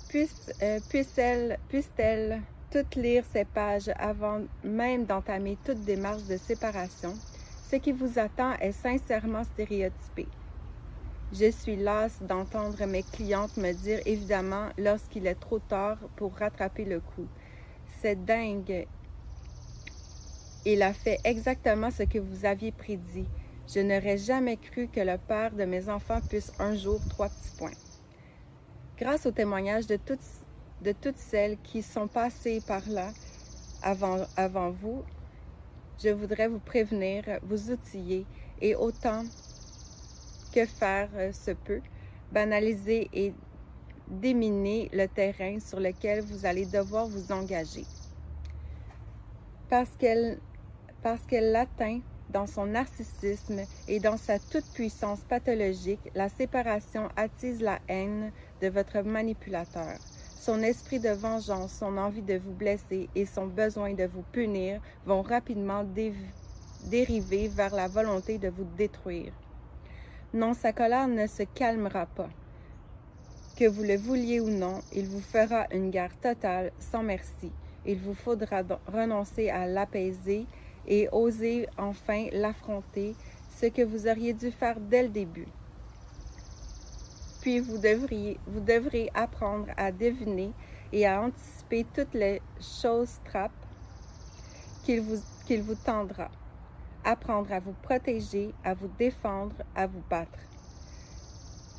puisse, 0.08 0.52
euh, 0.62 0.78
puisse-elle 0.88 1.58
puisse 1.68 1.90
toutes 2.70 2.94
lire 2.94 3.24
ces 3.32 3.44
pages 3.44 3.90
avant 3.98 4.42
même 4.64 5.04
d'entamer 5.04 5.58
toute 5.64 5.84
démarche 5.84 6.24
de 6.24 6.36
séparation, 6.36 7.14
ce 7.70 7.76
qui 7.76 7.92
vous 7.92 8.18
attend 8.18 8.54
est 8.54 8.72
sincèrement 8.72 9.44
stéréotypé. 9.44 10.26
Je 11.34 11.50
suis 11.50 11.76
lasse 11.76 12.18
d'entendre 12.20 12.84
mes 12.84 13.02
clientes 13.02 13.56
me 13.56 13.72
dire 13.72 14.00
évidemment 14.04 14.68
lorsqu'il 14.76 15.26
est 15.26 15.40
trop 15.40 15.60
tard 15.60 15.96
pour 16.16 16.36
rattraper 16.36 16.84
le 16.84 17.00
coup. 17.00 17.26
C'est 18.00 18.22
dingue. 18.22 18.86
Il 20.66 20.82
a 20.82 20.92
fait 20.92 21.18
exactement 21.24 21.90
ce 21.90 22.02
que 22.02 22.18
vous 22.18 22.44
aviez 22.44 22.70
prédit. 22.70 23.26
Je 23.66 23.80
n'aurais 23.80 24.18
jamais 24.18 24.58
cru 24.58 24.88
que 24.88 25.00
le 25.00 25.16
père 25.16 25.52
de 25.52 25.64
mes 25.64 25.88
enfants 25.88 26.20
puisse 26.20 26.52
un 26.58 26.74
jour 26.74 27.00
trois 27.08 27.30
petits 27.30 27.56
points. 27.56 27.78
Grâce 28.98 29.24
au 29.24 29.30
témoignage 29.30 29.86
de 29.86 29.96
toutes, 29.96 30.20
de 30.82 30.92
toutes 30.92 31.16
celles 31.16 31.56
qui 31.62 31.80
sont 31.80 32.08
passées 32.08 32.60
par 32.66 32.86
là 32.90 33.10
avant, 33.82 34.18
avant 34.36 34.70
vous, 34.70 35.02
je 36.02 36.10
voudrais 36.10 36.48
vous 36.48 36.58
prévenir, 36.58 37.24
vous 37.42 37.70
outiller 37.70 38.26
et 38.60 38.74
autant 38.74 39.24
que 40.52 40.66
faire 40.66 41.08
se 41.32 41.52
peut, 41.52 41.80
banaliser 42.30 43.08
et 43.12 43.32
déminer 44.08 44.90
le 44.92 45.06
terrain 45.06 45.58
sur 45.58 45.80
lequel 45.80 46.20
vous 46.20 46.44
allez 46.46 46.66
devoir 46.66 47.06
vous 47.06 47.32
engager. 47.32 47.84
Parce 49.68 49.90
qu'elle 49.98 50.38
parce 51.02 51.22
atteint 51.54 52.00
dans 52.30 52.46
son 52.46 52.66
narcissisme 52.66 53.60
et 53.88 54.00
dans 54.00 54.16
sa 54.16 54.38
toute-puissance 54.38 55.20
pathologique, 55.28 56.10
la 56.14 56.28
séparation 56.28 57.08
attise 57.16 57.60
la 57.60 57.78
haine 57.88 58.32
de 58.60 58.68
votre 58.68 59.02
manipulateur. 59.02 59.98
Son 60.38 60.62
esprit 60.62 60.98
de 60.98 61.10
vengeance, 61.10 61.72
son 61.72 61.96
envie 61.98 62.22
de 62.22 62.38
vous 62.38 62.52
blesser 62.52 63.08
et 63.14 63.26
son 63.26 63.46
besoin 63.46 63.94
de 63.94 64.04
vous 64.04 64.24
punir 64.32 64.80
vont 65.06 65.22
rapidement 65.22 65.84
dériver 66.86 67.48
vers 67.48 67.74
la 67.74 67.88
volonté 67.88 68.38
de 68.38 68.48
vous 68.48 68.66
détruire. 68.76 69.32
Non, 70.34 70.54
sa 70.54 70.72
colère 70.72 71.08
ne 71.08 71.26
se 71.26 71.42
calmera 71.42 72.06
pas. 72.06 72.30
Que 73.58 73.68
vous 73.68 73.82
le 73.82 73.98
vouliez 73.98 74.40
ou 74.40 74.48
non, 74.48 74.80
il 74.94 75.06
vous 75.06 75.20
fera 75.20 75.66
une 75.70 75.90
guerre 75.90 76.18
totale 76.22 76.72
sans 76.80 77.02
merci. 77.02 77.52
Il 77.84 77.98
vous 77.98 78.14
faudra 78.14 78.62
renoncer 78.86 79.50
à 79.50 79.66
l'apaiser 79.66 80.46
et 80.88 81.06
oser 81.12 81.68
enfin 81.76 82.28
l'affronter, 82.32 83.14
ce 83.60 83.66
que 83.66 83.82
vous 83.82 84.08
auriez 84.08 84.32
dû 84.32 84.50
faire 84.50 84.80
dès 84.80 85.02
le 85.02 85.10
début. 85.10 85.48
Puis 87.42 87.60
vous 87.60 87.76
devriez, 87.76 88.40
devrez 88.46 89.10
apprendre 89.12 89.66
à 89.76 89.92
deviner 89.92 90.52
et 90.94 91.06
à 91.06 91.20
anticiper 91.20 91.84
toutes 91.94 92.14
les 92.14 92.40
choses 92.58 93.18
trappes 93.26 93.52
qu'il 94.84 95.02
vous 95.02 95.74
tendra 95.74 96.30
apprendre 97.04 97.52
à 97.52 97.60
vous 97.60 97.74
protéger, 97.82 98.54
à 98.64 98.74
vous 98.74 98.90
défendre, 98.98 99.54
à 99.74 99.86
vous 99.86 100.02
battre. 100.08 100.38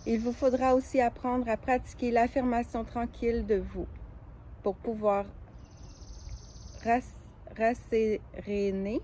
Il 0.06 0.20
vous 0.20 0.34
faudra 0.34 0.76
aussi 0.76 1.00
apprendre 1.00 1.48
à 1.50 1.58
pratiquer 1.58 2.12
l'affirmation 2.12 2.84
tranquille 2.84 3.46
de 3.46 3.64
vous 3.74 3.88
pour 4.62 4.76
pouvoir 4.76 5.26
rasséréner 7.58 9.02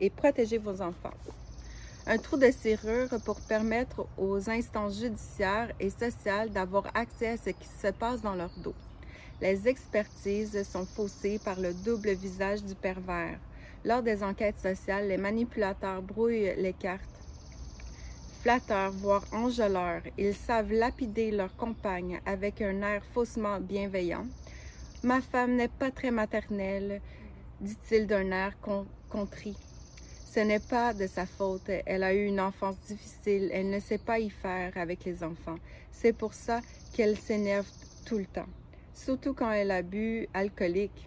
et 0.00 0.10
protéger 0.10 0.58
vos 0.58 0.80
enfants. 0.80 1.14
Un 2.06 2.18
trou 2.18 2.36
de 2.36 2.50
serrure 2.50 3.10
pour 3.24 3.40
permettre 3.42 4.06
aux 4.18 4.50
instances 4.50 4.98
judiciaires 4.98 5.72
et 5.78 5.90
sociales 5.90 6.50
d'avoir 6.50 6.84
accès 6.94 7.28
à 7.28 7.36
ce 7.36 7.50
qui 7.50 7.68
se 7.68 7.92
passe 7.92 8.22
dans 8.22 8.34
leur 8.34 8.50
dos. 8.58 8.74
Les 9.40 9.68
expertises 9.68 10.68
sont 10.68 10.86
faussées 10.86 11.38
par 11.44 11.60
le 11.60 11.74
double 11.74 12.12
visage 12.12 12.64
du 12.64 12.74
pervers. 12.74 13.38
Lors 13.84 14.02
des 14.02 14.22
enquêtes 14.22 14.60
sociales, 14.60 15.08
les 15.08 15.16
manipulateurs 15.16 16.02
brouillent 16.02 16.54
les 16.56 16.72
cartes. 16.72 17.02
Flatteurs, 18.42 18.92
voire 18.92 19.24
enjôleurs, 19.32 20.02
ils 20.18 20.34
savent 20.34 20.72
lapider 20.72 21.30
leur 21.30 21.54
compagne 21.56 22.20
avec 22.24 22.60
un 22.62 22.82
air 22.82 23.02
faussement 23.12 23.60
bienveillant. 23.60 24.26
Ma 25.02 25.20
femme 25.20 25.56
n'est 25.56 25.68
pas 25.68 25.90
très 25.90 26.12
maternelle, 26.12 27.00
dit-il 27.60 28.06
d'un 28.06 28.30
air 28.30 28.56
contrit. 29.08 29.56
Ce 30.30 30.40
n'est 30.40 30.60
pas 30.60 30.94
de 30.94 31.06
sa 31.06 31.26
faute. 31.26 31.68
Elle 31.84 32.02
a 32.02 32.14
eu 32.14 32.24
une 32.24 32.40
enfance 32.40 32.76
difficile. 32.86 33.50
Elle 33.52 33.68
ne 33.68 33.80
sait 33.80 33.98
pas 33.98 34.18
y 34.18 34.30
faire 34.30 34.72
avec 34.76 35.04
les 35.04 35.22
enfants. 35.22 35.58
C'est 35.90 36.12
pour 36.12 36.34
ça 36.34 36.60
qu'elle 36.94 37.18
s'énerve 37.18 37.66
tout 38.06 38.16
le 38.16 38.26
temps. 38.26 38.48
Surtout 38.94 39.34
quand 39.34 39.52
elle 39.52 39.70
a 39.70 39.82
bu 39.82 40.26
alcoolique. 40.32 41.06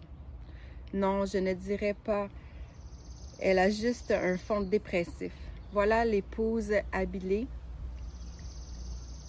Non, 0.94 1.26
je 1.26 1.40
ne 1.40 1.54
dirais 1.54 1.96
pas 1.96 2.30
elle 3.40 3.60
a 3.60 3.70
juste 3.70 4.12
un 4.12 4.38
fond 4.38 4.62
dépressif. 4.62 5.34
Voilà 5.72 6.06
l'épouse 6.06 6.72
habilée 6.92 7.48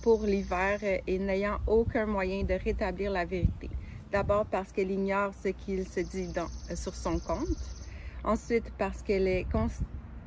pour 0.03 0.23
l'hiver 0.23 0.79
et 1.07 1.19
n'ayant 1.19 1.59
aucun 1.67 2.07
moyen 2.07 2.45
de 2.45 2.55
rétablir 2.55 3.11
la 3.11 3.25
vérité. 3.25 3.69
D'abord 4.13 4.47
parce 4.47 4.71
qu'elle 4.71 4.91
ignore 4.91 5.33
ce 5.43 5.49
qu'il 5.49 5.87
se 5.87 6.01
dit 6.01 6.29
sur 6.75 6.95
son 6.95 7.19
compte. 7.19 7.49
Ensuite 8.23 8.73
parce 8.79 9.03
qu'elle 9.03 9.27
est 9.27 9.47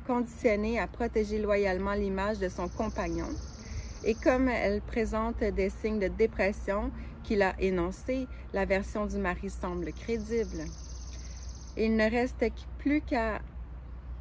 conditionnée 0.06 0.78
à 0.78 0.86
protéger 0.86 1.38
loyalement 1.38 1.94
l'image 1.94 2.38
de 2.38 2.48
son 2.48 2.68
compagnon. 2.68 3.28
Et 4.04 4.14
comme 4.14 4.48
elle 4.48 4.80
présente 4.82 5.40
des 5.40 5.70
signes 5.70 5.98
de 5.98 6.08
dépression 6.08 6.90
qu'il 7.24 7.42
a 7.42 7.54
énoncés, 7.60 8.26
la 8.52 8.64
version 8.64 9.06
du 9.06 9.16
mari 9.16 9.50
semble 9.50 9.92
crédible. 9.92 10.64
Il 11.76 11.96
ne 11.96 12.10
reste 12.10 12.44
plus 12.78 13.00
qu'à 13.00 13.40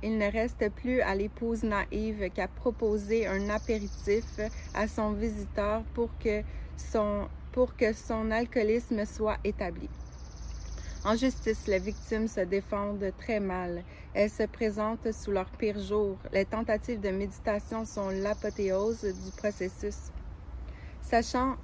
il 0.02 0.18
ne 0.18 0.32
reste 0.32 0.70
plus 0.70 1.02
à 1.02 1.16
l'épouse 1.16 1.64
naïve 1.64 2.30
qu'à 2.34 2.48
proposer 2.48 3.28
un 3.28 3.50
apéritif 3.50 4.40
à 4.74 4.88
son 4.88 5.12
visiteur 5.12 5.84
pour 5.94 6.10
que 6.20 6.42
son, 6.78 7.28
pour 7.52 7.76
que 7.76 7.94
son 7.94 8.32
alcoolisme 8.32 9.06
soit 9.06 9.38
établi. 9.44 9.90
En 11.06 11.16
justice, 11.16 11.68
les 11.68 11.80
victimes 11.80 12.28
se 12.28 12.42
défendent 12.42 13.14
très 13.18 13.40
mal. 13.40 13.84
Elles 14.14 14.30
se 14.30 14.44
présentent 14.44 15.12
sous 15.14 15.32
leur 15.32 15.50
pire 15.52 15.80
jour. 15.80 16.18
Les 16.34 16.44
tentatives 16.44 17.00
de 17.00 17.10
méditation 17.10 17.86
sont 17.86 18.10
l'apothéose 18.10 19.04
du 19.04 19.32
processus. 19.38 20.12
Sachant 21.02 21.56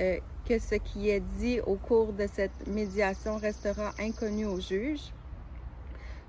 euh, 0.00 0.18
que 0.48 0.58
ce 0.58 0.74
qui 0.74 1.10
est 1.10 1.22
dit 1.38 1.60
au 1.60 1.76
cours 1.76 2.12
de 2.12 2.26
cette 2.32 2.66
médiation 2.66 3.36
restera 3.36 3.92
inconnu 4.00 4.46
au 4.46 4.60
juge, 4.60 5.12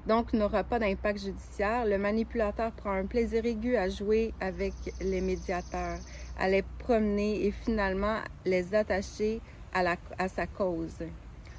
donc 0.07 0.33
n'aura 0.33 0.63
pas 0.63 0.79
d'impact 0.79 1.19
judiciaire. 1.19 1.85
Le 1.85 1.97
manipulateur 1.97 2.71
prend 2.71 2.91
un 2.91 3.05
plaisir 3.05 3.45
aigu 3.45 3.75
à 3.77 3.89
jouer 3.89 4.33
avec 4.39 4.73
les 5.01 5.21
médiateurs, 5.21 5.99
à 6.37 6.49
les 6.49 6.63
promener 6.79 7.45
et 7.45 7.51
finalement 7.51 8.17
les 8.45 8.75
attacher 8.75 9.41
à, 9.73 10.27
sa 10.27 10.47
cause. 10.47 10.97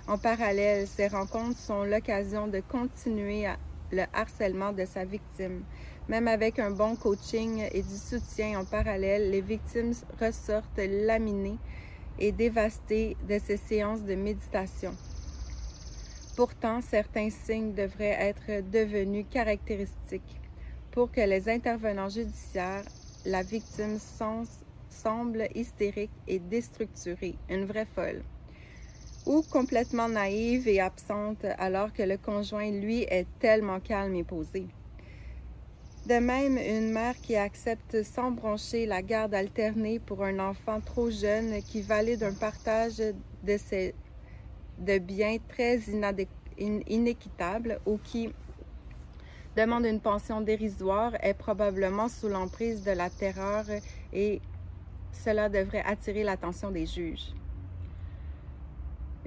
En 0.07 0.19
parallèle, 0.19 0.87
ces 0.87 1.09
rencontres 1.09 1.59
sont 1.59 1.85
l'occasion 1.85 2.47
de 2.47 2.61
continuer 2.61 3.47
le 3.91 4.03
harcèlement 4.13 4.73
de 4.73 4.85
sa 4.85 5.05
victime. 5.05 5.63
Même 6.09 6.29
avec 6.29 6.59
un 6.59 6.71
bon 6.71 6.97
coaching 6.97 7.67
et 7.73 7.83
du 7.83 7.97
soutien 7.97 8.61
en 8.61 8.65
parallèle, 8.65 9.31
les 9.31 9.41
victimes 9.41 9.95
ressortent 10.21 10.79
laminées 10.79 11.59
et 12.19 12.31
dévastées 12.31 13.17
de 13.27 13.39
ces 13.39 13.57
séances 13.57 14.03
de 14.03 14.15
méditation. 14.15 14.95
Pourtant, 16.37 16.81
certains 16.81 17.31
signes 17.31 17.75
devraient 17.75 18.17
être 18.19 18.69
devenus 18.69 19.27
caractéristiques 19.31 20.41
pour 20.91 21.13
que 21.13 21.21
les 21.21 21.49
intervenants 21.49 22.09
judiciaires, 22.09 22.85
la 23.25 23.43
victime 23.43 23.99
semble 24.91 25.49
hystérique 25.55 26.11
et 26.27 26.41
déstructurée, 26.41 27.37
une 27.49 27.67
vraie 27.67 27.87
folle, 27.95 28.23
ou 29.27 29.43
complètement 29.43 30.09
naïve 30.09 30.67
et 30.67 30.81
absente 30.81 31.45
alors 31.59 31.93
que 31.93 32.03
le 32.03 32.17
conjoint, 32.17 32.71
lui, 32.71 33.03
est 33.03 33.27
tellement 33.39 33.79
calme 33.79 34.17
et 34.17 34.25
posé. 34.25 34.67
De 36.07 36.19
même, 36.19 36.59
une 36.59 36.91
mère 36.91 37.19
qui 37.21 37.37
accepte 37.37 38.03
sans 38.03 38.33
broncher 38.33 38.87
la 38.87 39.03
garde 39.03 39.35
alternée 39.35 40.01
pour 40.01 40.23
un 40.25 40.39
enfant 40.39 40.81
trop 40.81 41.11
jeune 41.11 41.63
qui 41.63 41.81
valide 41.81 42.25
un 42.25 42.35
partage 42.35 42.99
de 42.99 43.57
ses 43.57 43.95
de 44.79 44.99
biens 44.99 45.37
très 45.49 45.81
inéquitables 46.59 47.79
ou 47.87 47.99
qui 48.03 48.31
demande 49.57 49.87
une 49.87 50.01
pension 50.01 50.41
dérisoire 50.41 51.13
est 51.23 51.35
probablement 51.35 52.09
sous 52.09 52.29
l'emprise 52.29 52.83
de 52.83 52.91
la 52.91 53.11
terreur 53.11 53.65
et 54.13 54.41
cela 55.13 55.49
devrait 55.49 55.85
attirer 55.85 56.25
l'attention 56.25 56.71
des 56.71 56.87
juges. 56.87 57.33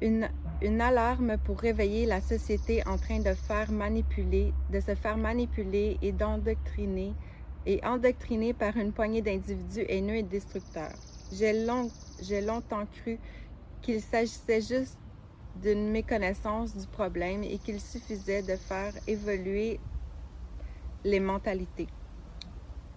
Une, 0.01 0.29
une, 0.61 0.79
alarme 0.79 1.37
pour 1.43 1.59
réveiller 1.59 2.05
la 2.05 2.21
société 2.21 2.85
en 2.85 2.97
train 2.97 3.19
de 3.19 3.33
faire 3.33 3.71
manipuler, 3.71 4.53
de 4.71 4.79
se 4.79 4.93
faire 4.93 5.17
manipuler 5.17 5.97
et 6.03 6.11
d'endoctriner 6.11 7.13
et 7.65 7.83
endoctriner 7.83 8.53
par 8.53 8.77
une 8.77 8.93
poignée 8.93 9.21
d'individus 9.21 9.85
haineux 9.89 10.15
et 10.15 10.23
destructeurs. 10.23 10.95
J'ai 11.33 11.65
long, 11.65 11.89
longtemps 12.45 12.85
cru 12.85 13.19
qu'il 13.81 14.01
s'agissait 14.01 14.61
juste 14.61 14.97
d'une 15.61 15.89
méconnaissance 15.89 16.75
du 16.75 16.87
problème 16.87 17.43
et 17.43 17.57
qu'il 17.57 17.79
suffisait 17.79 18.41
de 18.41 18.55
faire 18.55 18.93
évoluer 19.07 19.79
les 21.03 21.19
mentalités. 21.19 21.87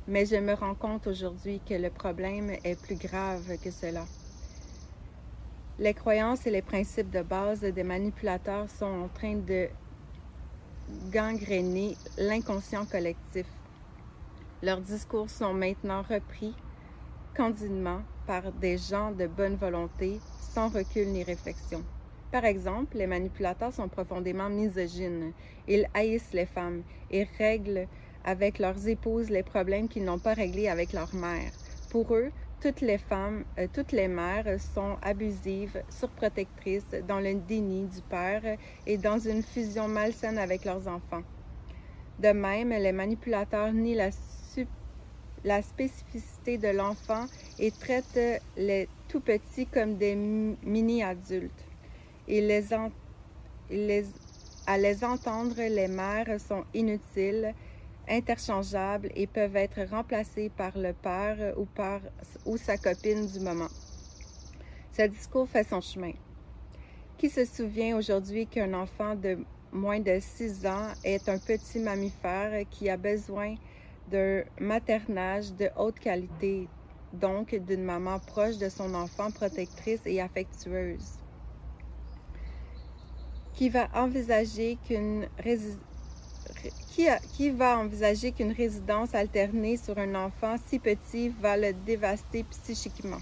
Mais 0.08 0.26
je 0.26 0.36
me 0.36 0.54
rends 0.54 0.74
compte 0.74 1.06
aujourd'hui 1.06 1.60
que 1.66 1.74
le 1.74 1.90
problème 1.90 2.50
est 2.64 2.80
plus 2.80 2.96
grave 2.96 3.58
que 3.62 3.70
cela. 3.70 4.04
Les 5.78 5.94
croyances 5.94 6.46
et 6.46 6.50
les 6.50 6.62
principes 6.62 7.10
de 7.10 7.22
base 7.22 7.60
des 7.60 7.84
manipulateurs 7.84 8.68
sont 8.68 9.04
en 9.04 9.08
train 9.08 9.36
de 9.36 9.68
gangréner 11.10 11.96
l'inconscient 12.18 12.84
collectif. 12.84 13.46
Leurs 14.62 14.80
discours 14.80 15.30
sont 15.30 15.54
maintenant 15.54 16.02
repris 16.02 16.54
candidement 17.34 18.02
par 18.26 18.52
des 18.52 18.76
gens 18.76 19.12
de 19.12 19.26
bonne 19.26 19.56
volonté, 19.56 20.20
sans 20.52 20.68
recul 20.68 21.08
ni 21.08 21.22
réflexion. 21.22 21.82
Par 22.30 22.44
exemple, 22.44 22.96
les 22.96 23.08
manipulateurs 23.08 23.72
sont 23.72 23.88
profondément 23.88 24.48
misogynes. 24.48 25.32
Ils 25.66 25.88
haïssent 25.94 26.32
les 26.32 26.46
femmes 26.46 26.82
et 27.10 27.26
règlent 27.38 27.88
avec 28.24 28.58
leurs 28.58 28.86
épouses 28.86 29.30
les 29.30 29.42
problèmes 29.42 29.88
qu'ils 29.88 30.04
n'ont 30.04 30.18
pas 30.18 30.34
réglés 30.34 30.68
avec 30.68 30.92
leur 30.92 31.12
mère. 31.14 31.50
Pour 31.90 32.14
eux, 32.14 32.30
toutes 32.60 32.82
les 32.82 32.98
femmes, 32.98 33.44
euh, 33.58 33.66
toutes 33.72 33.92
les 33.92 34.06
mères 34.06 34.60
sont 34.74 34.96
abusives, 35.02 35.82
surprotectrices, 35.88 36.90
dans 37.08 37.18
le 37.18 37.34
déni 37.34 37.86
du 37.86 38.02
père 38.02 38.42
et 38.86 38.98
dans 38.98 39.18
une 39.18 39.42
fusion 39.42 39.88
malsaine 39.88 40.38
avec 40.38 40.64
leurs 40.64 40.86
enfants. 40.86 41.22
De 42.18 42.28
même, 42.28 42.68
les 42.68 42.92
manipulateurs 42.92 43.72
nient 43.72 43.96
la, 45.42 45.62
spécificité 45.62 46.58
de 46.58 46.68
l'enfant 46.68 47.24
et 47.58 47.70
traitent 47.70 48.42
les 48.58 48.88
tout 49.08 49.20
petits 49.20 49.66
comme 49.66 49.96
des 49.96 50.14
mini-adultes. 50.14 51.69
Les, 52.38 54.04
à 54.66 54.78
les 54.78 55.04
entendre, 55.04 55.56
les 55.56 55.88
mères 55.88 56.40
sont 56.40 56.64
inutiles, 56.74 57.54
interchangeables 58.08 59.10
et 59.14 59.26
peuvent 59.26 59.56
être 59.56 59.82
remplacées 59.90 60.50
par 60.50 60.76
le 60.76 60.92
père 60.92 61.54
ou, 61.56 61.64
par, 61.64 62.00
ou 62.44 62.56
sa 62.56 62.76
copine 62.76 63.26
du 63.26 63.40
moment. 63.40 63.68
Ce 64.92 65.02
discours 65.02 65.48
fait 65.48 65.68
son 65.68 65.80
chemin. 65.80 66.12
Qui 67.16 67.30
se 67.30 67.44
souvient 67.44 67.96
aujourd'hui 67.96 68.46
qu'un 68.46 68.74
enfant 68.74 69.14
de 69.14 69.38
moins 69.72 70.00
de 70.00 70.18
6 70.18 70.66
ans 70.66 70.88
est 71.04 71.28
un 71.28 71.38
petit 71.38 71.78
mammifère 71.78 72.64
qui 72.70 72.88
a 72.90 72.96
besoin 72.96 73.54
d'un 74.10 74.42
maternage 74.58 75.52
de 75.52 75.68
haute 75.76 76.00
qualité, 76.00 76.66
donc 77.12 77.54
d'une 77.54 77.84
maman 77.84 78.18
proche 78.18 78.58
de 78.58 78.68
son 78.68 78.94
enfant, 78.94 79.30
protectrice 79.30 80.00
et 80.06 80.20
affectueuse, 80.20 81.19
qui 83.60 83.68
va 83.68 83.88
envisager 83.92 84.78
qu'une 84.86 85.26
qui, 86.94 87.08
qui, 87.34 87.50
va 87.50 87.78
envisager 87.78 88.32
qu'une 88.32 88.52
résidence 88.52 89.14
alternée 89.14 89.76
sur 89.76 89.98
un 89.98 90.14
enfant 90.14 90.54
si 90.66 90.78
petit 90.78 91.28
va 91.28 91.58
le 91.58 91.74
dévaster 91.74 92.42
psychiquement. 92.44 93.20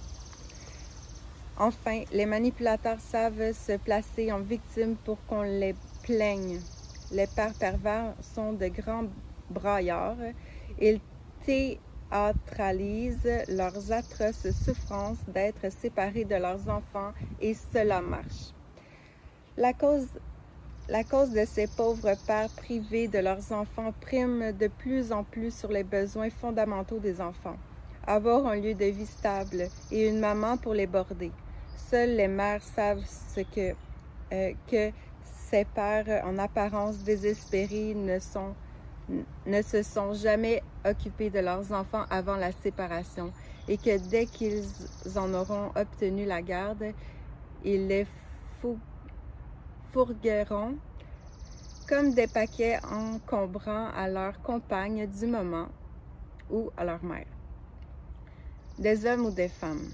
Enfin, 1.58 2.04
les 2.12 2.24
manipulateurs 2.24 3.00
savent 3.00 3.52
se 3.52 3.78
placer 3.78 4.30
en 4.30 4.38
victime 4.38 4.94
pour 5.04 5.18
qu'on 5.26 5.42
les 5.42 5.74
plaigne. 6.04 6.60
Les 7.10 7.26
pères 7.26 7.58
pervers 7.58 8.14
sont 8.22 8.52
de 8.52 8.68
grands 8.68 9.08
braillards. 9.50 10.34
Ils 10.80 11.00
théâtralisent 11.44 13.42
leurs 13.48 13.90
atroces 13.90 14.52
souffrances 14.64 15.18
d'être 15.26 15.68
séparés 15.72 16.24
de 16.24 16.36
leurs 16.36 16.68
enfants 16.68 17.10
et 17.40 17.54
cela 17.54 18.00
marche. 18.00 18.52
La 19.56 19.72
cause, 19.72 20.06
la 20.88 21.04
cause 21.04 21.30
de 21.30 21.44
ces 21.44 21.66
pauvres 21.66 22.14
pères 22.26 22.48
privés 22.48 23.08
de 23.08 23.18
leurs 23.18 23.52
enfants 23.52 23.92
prime 24.00 24.52
de 24.52 24.68
plus 24.68 25.12
en 25.12 25.22
plus 25.22 25.54
sur 25.54 25.70
les 25.70 25.84
besoins 25.84 26.30
fondamentaux 26.30 26.98
des 26.98 27.20
enfants. 27.20 27.56
Avoir 28.06 28.46
un 28.46 28.56
lieu 28.56 28.72
de 28.72 28.86
vie 28.86 29.06
stable 29.06 29.68
et 29.90 30.08
une 30.08 30.18
maman 30.18 30.56
pour 30.56 30.72
les 30.72 30.86
border. 30.86 31.30
Seules 31.76 32.16
les 32.16 32.28
mères 32.28 32.62
savent 32.62 33.04
ce 33.04 33.40
que, 33.40 33.74
euh, 34.32 34.52
que 34.70 34.90
ces 35.50 35.66
pères 35.66 36.24
en 36.24 36.38
apparence 36.38 36.98
désespérés 36.98 37.94
ne, 37.94 38.18
sont, 38.18 38.54
ne 39.46 39.60
se 39.60 39.82
sont 39.82 40.14
jamais 40.14 40.62
occupés 40.86 41.28
de 41.28 41.40
leurs 41.40 41.70
enfants 41.72 42.04
avant 42.08 42.36
la 42.36 42.52
séparation 42.52 43.30
et 43.68 43.76
que 43.76 43.98
dès 44.08 44.24
qu'ils 44.24 44.64
en 45.16 45.34
auront 45.34 45.70
obtenu 45.76 46.24
la 46.24 46.40
garde, 46.40 46.92
ils 47.62 47.86
les 47.88 48.06
fourgueront 49.92 50.76
comme 51.88 52.12
des 52.12 52.26
paquets 52.26 52.78
encombrants 52.84 53.88
à 53.96 54.08
leur 54.08 54.42
compagne 54.42 55.06
du 55.06 55.26
moment 55.26 55.68
ou 56.50 56.70
à 56.76 56.84
leur 56.84 57.02
mère. 57.02 57.26
Des 58.78 59.06
hommes 59.06 59.26
ou 59.26 59.30
des 59.30 59.48
femmes. 59.48 59.88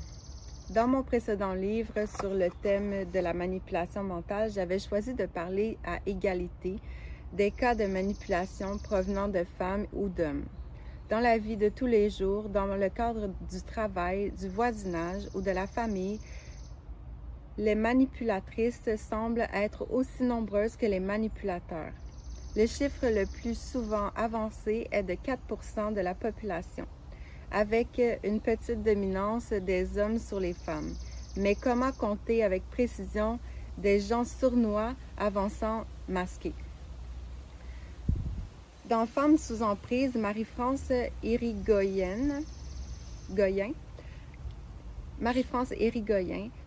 Dans 0.70 0.88
mon 0.88 1.02
précédent 1.02 1.54
livre 1.54 1.94
sur 2.18 2.34
le 2.34 2.48
thème 2.62 3.04
de 3.10 3.18
la 3.20 3.32
manipulation 3.32 4.02
mentale, 4.02 4.50
j'avais 4.50 4.78
choisi 4.78 5.14
de 5.14 5.26
parler 5.26 5.78
à 5.84 5.98
égalité 6.06 6.78
des 7.32 7.50
cas 7.50 7.74
de 7.74 7.86
manipulation 7.86 8.78
provenant 8.78 9.28
de 9.28 9.44
femmes 9.58 9.86
ou 9.92 10.08
d'hommes. 10.08 10.46
Dans 11.10 11.20
la 11.20 11.36
vie 11.36 11.56
de 11.56 11.68
tous 11.68 11.86
les 11.86 12.08
jours, 12.08 12.48
dans 12.48 12.66
le 12.66 12.88
cadre 12.88 13.28
du 13.50 13.62
travail, 13.62 14.30
du 14.32 14.48
voisinage 14.48 15.24
ou 15.34 15.42
de 15.42 15.50
la 15.50 15.66
famille, 15.66 16.18
les 17.56 17.74
manipulatrices 17.74 18.88
semblent 18.96 19.48
être 19.52 19.86
aussi 19.92 20.22
nombreuses 20.22 20.76
que 20.76 20.86
les 20.86 21.00
manipulateurs. 21.00 21.92
Le 22.56 22.66
chiffre 22.66 23.06
le 23.06 23.26
plus 23.26 23.58
souvent 23.58 24.10
avancé 24.16 24.88
est 24.90 25.02
de 25.02 25.14
4% 25.14 25.92
de 25.92 26.00
la 26.00 26.14
population 26.14 26.86
avec 27.50 28.00
une 28.24 28.40
petite 28.40 28.82
dominance 28.82 29.50
des 29.50 29.98
hommes 29.98 30.18
sur 30.18 30.40
les 30.40 30.54
femmes. 30.54 30.92
Mais 31.36 31.54
comment 31.54 31.92
compter 31.92 32.42
avec 32.42 32.68
précision 32.70 33.38
des 33.78 34.00
gens 34.00 34.24
sournois 34.24 34.94
avançant 35.16 35.84
masqués? 36.08 36.54
Dans 38.88 39.06
Femmes 39.06 39.38
sous 39.38 39.62
emprise, 39.62 40.14
Marie-France 40.14 40.92
Irigoyen, 41.22 42.42
Marie-France 45.20 45.72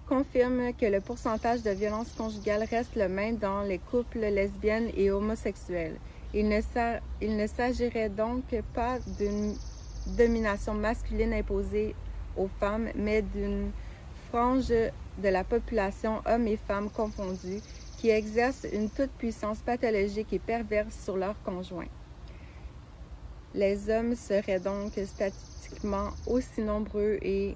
confirme 0.07 0.73
que 0.73 0.85
le 0.85 1.01
pourcentage 1.01 1.63
de 1.63 1.71
violences 1.71 2.11
conjugales 2.17 2.63
reste 2.63 2.95
le 2.95 3.09
même 3.09 3.37
dans 3.37 3.61
les 3.61 3.77
couples 3.77 4.19
lesbiennes 4.19 4.89
et 4.95 5.11
homosexuels. 5.11 5.97
Il 6.33 6.47
ne 6.49 7.47
s'agirait 7.47 8.09
donc 8.09 8.43
pas 8.73 8.99
d'une 9.17 9.55
domination 10.17 10.73
masculine 10.73 11.33
imposée 11.33 11.95
aux 12.37 12.49
femmes, 12.59 12.89
mais 12.95 13.21
d'une 13.21 13.71
frange 14.29 14.69
de 14.69 15.29
la 15.29 15.43
population, 15.43 16.21
hommes 16.25 16.47
et 16.47 16.57
femmes 16.57 16.89
confondus, 16.89 17.61
qui 17.97 18.09
exerce 18.09 18.67
une 18.71 18.89
toute-puissance 18.89 19.59
pathologique 19.59 20.31
et 20.31 20.39
perverse 20.39 20.95
sur 21.03 21.17
leurs 21.17 21.41
conjoints. 21.43 21.89
Les 23.55 23.89
hommes 23.89 24.15
seraient 24.15 24.59
donc 24.59 24.93
statistiquement 25.05 26.09
aussi 26.27 26.61
nombreux 26.61 27.17
et 27.21 27.55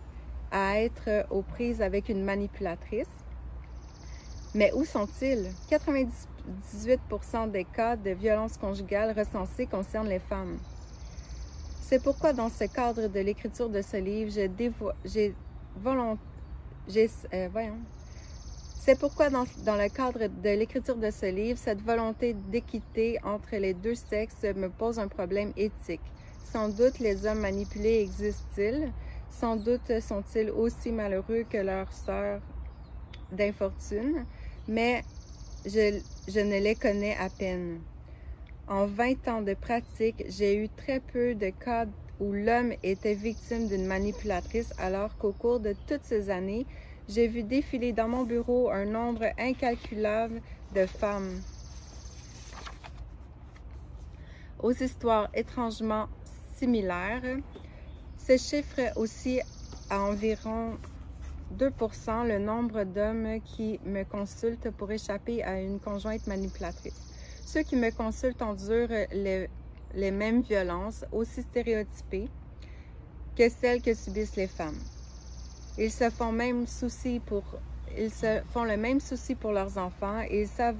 à 0.52 0.82
être 0.82 1.26
aux 1.30 1.42
prises 1.42 1.82
avec 1.82 2.10
une 2.10 2.24
manipulatrice. 2.24 3.08
Mais 4.54 4.72
où 4.74 4.84
sont-ils? 4.84 5.50
98% 5.70 7.52
des 7.52 7.64
cas 7.64 7.96
de 7.96 8.12
violence 8.12 8.58
conjugale 8.58 9.18
recensés 9.18 9.66
concernent 9.66 10.10
les 10.10 10.20
femmes. 10.20 10.58
C'est 11.82 12.04
pourquoi 12.04 12.34
dans 12.34 12.50
ce 12.50 12.66
cadre 12.66 13.08
de 13.08 13.20
l'écriture 13.20 13.70
de 13.70 13.82
ce 13.82 13.98
livre, 13.98 14.32
j'ai 14.32 15.34
euh, 17.34 17.48
C'est 18.80 19.00
pourquoi 19.00 19.30
dans, 19.30 19.46
dans, 19.66 19.76
le 19.76 19.90
cadre 19.90 20.28
de 20.28 20.50
l'écriture 20.50 20.96
de 20.96 21.12
ce 21.12 21.26
livre, 21.26 21.60
cette 21.62 21.82
volonté 21.82 22.34
d'équité 22.34 23.20
entre 23.24 23.56
les 23.56 23.74
deux 23.74 23.96
sexes 23.96 24.44
me 24.56 24.70
pose 24.70 25.00
un 25.00 25.08
problème 25.08 25.54
éthique. 25.56 26.02
Sans 26.52 26.70
doute 26.70 27.00
les 27.00 27.26
hommes 27.26 27.40
manipulés 27.40 28.02
existent-ils? 28.02 28.92
Sans 29.32 29.56
doute 29.56 30.00
sont-ils 30.02 30.52
aussi 30.52 30.91
malheureux 30.91 31.46
que 31.50 31.58
leurs 31.58 31.91
sœurs 31.91 32.41
d'infortune, 33.32 34.26
mais 34.67 35.04
je, 35.65 36.00
je 36.28 36.39
ne 36.39 36.60
les 36.60 36.76
connais 36.76 37.15
à 37.17 37.30
peine. 37.30 37.80
En 38.67 38.86
20 38.86 39.28
ans 39.28 39.41
de 39.41 39.54
pratique, 39.54 40.24
j'ai 40.30 40.56
eu 40.56 40.70
très 40.70 41.00
peu 41.00 41.34
de 41.34 41.50
cas 41.50 41.86
où 42.20 42.34
l'homme 42.34 42.74
était 42.84 43.15
victime 43.15 43.67
d'une 43.67 43.86
manipulatrice 43.86 44.74
alors 44.78 45.17
qu'au 45.17 45.32
cours 45.32 45.60
de 45.60 45.76
toutes 45.88 46.04
ces 46.04 46.30
années, 46.30 46.67
j'ai 47.10 47.28
vu 47.28 47.44
défiler 47.44 47.94
dans 47.94 48.08
mon 48.08 48.24
bureau 48.24 48.70
un 48.70 48.86
nombre 48.86 49.26
incalculable 49.39 50.41
de 50.76 50.86
femmes. 50.86 51.41
Aux 54.60 54.72
histoires 54.72 55.30
étrangement 55.34 56.08
similaires, 56.56 57.39
ce 58.28 58.38
chiffre 58.38 58.82
aussi 58.96 59.42
à 59.90 60.02
environ 60.02 60.78
2 61.52 61.70
le 62.28 62.38
nombre 62.38 62.84
d'hommes 62.84 63.40
qui 63.44 63.80
me 63.84 64.04
consultent 64.04 64.70
pour 64.72 64.92
échapper 64.92 65.44
à 65.44 65.60
une 65.60 65.80
conjointe 65.80 66.28
manipulatrice. 66.28 67.02
Ceux 67.46 67.64
qui 67.64 67.76
me 67.76 67.92
consultent 67.92 68.42
endurent 68.42 69.08
les, 69.12 69.50
les 69.96 70.12
mêmes 70.12 70.42
violences, 70.42 71.04
aussi 71.12 71.42
stéréotypées 71.42 72.30
que 73.36 73.50
celles 73.50 73.82
que 73.82 73.94
subissent 73.94 74.36
les 74.36 74.48
femmes. 74.48 74.80
Ils 75.78 75.92
se 75.92 76.10
font 76.10 76.32
même 76.32 76.68
souci 76.68 77.20
pour 77.26 77.44
ils 77.98 78.12
se 78.12 78.42
font 78.54 78.64
le 78.64 78.78
même 78.78 79.02
souci 79.02 79.36
pour 79.36 79.52
leurs 79.52 79.78
enfants 79.78 80.22
et 80.30 80.44
ils 80.44 80.48
savent 80.48 80.78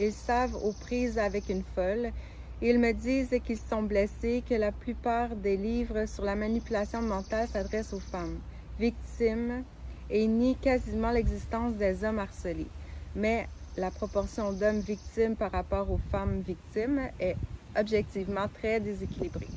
ils 0.00 0.12
savent 0.12 0.56
aux 0.56 0.72
prises 0.72 1.18
avec 1.18 1.48
une 1.48 1.62
folle. 1.74 2.12
Ils 2.60 2.78
me 2.80 2.92
disent 2.92 3.38
qu'ils 3.44 3.58
sont 3.58 3.82
blessés, 3.82 4.42
que 4.48 4.54
la 4.54 4.72
plupart 4.72 5.36
des 5.36 5.56
livres 5.56 6.06
sur 6.06 6.24
la 6.24 6.34
manipulation 6.34 7.00
mentale 7.00 7.46
s'adressent 7.46 7.92
aux 7.92 8.00
femmes, 8.00 8.40
victimes, 8.80 9.62
et 10.10 10.26
nient 10.26 10.56
quasiment 10.56 11.10
l'existence 11.10 11.74
des 11.74 12.02
hommes 12.02 12.18
harcelés. 12.18 12.66
Mais 13.14 13.46
la 13.76 13.92
proportion 13.92 14.52
d'hommes 14.52 14.80
victimes 14.80 15.36
par 15.36 15.52
rapport 15.52 15.88
aux 15.90 16.00
femmes 16.10 16.40
victimes 16.40 17.08
est 17.20 17.36
objectivement 17.76 18.48
très 18.48 18.80
déséquilibrée. 18.80 19.48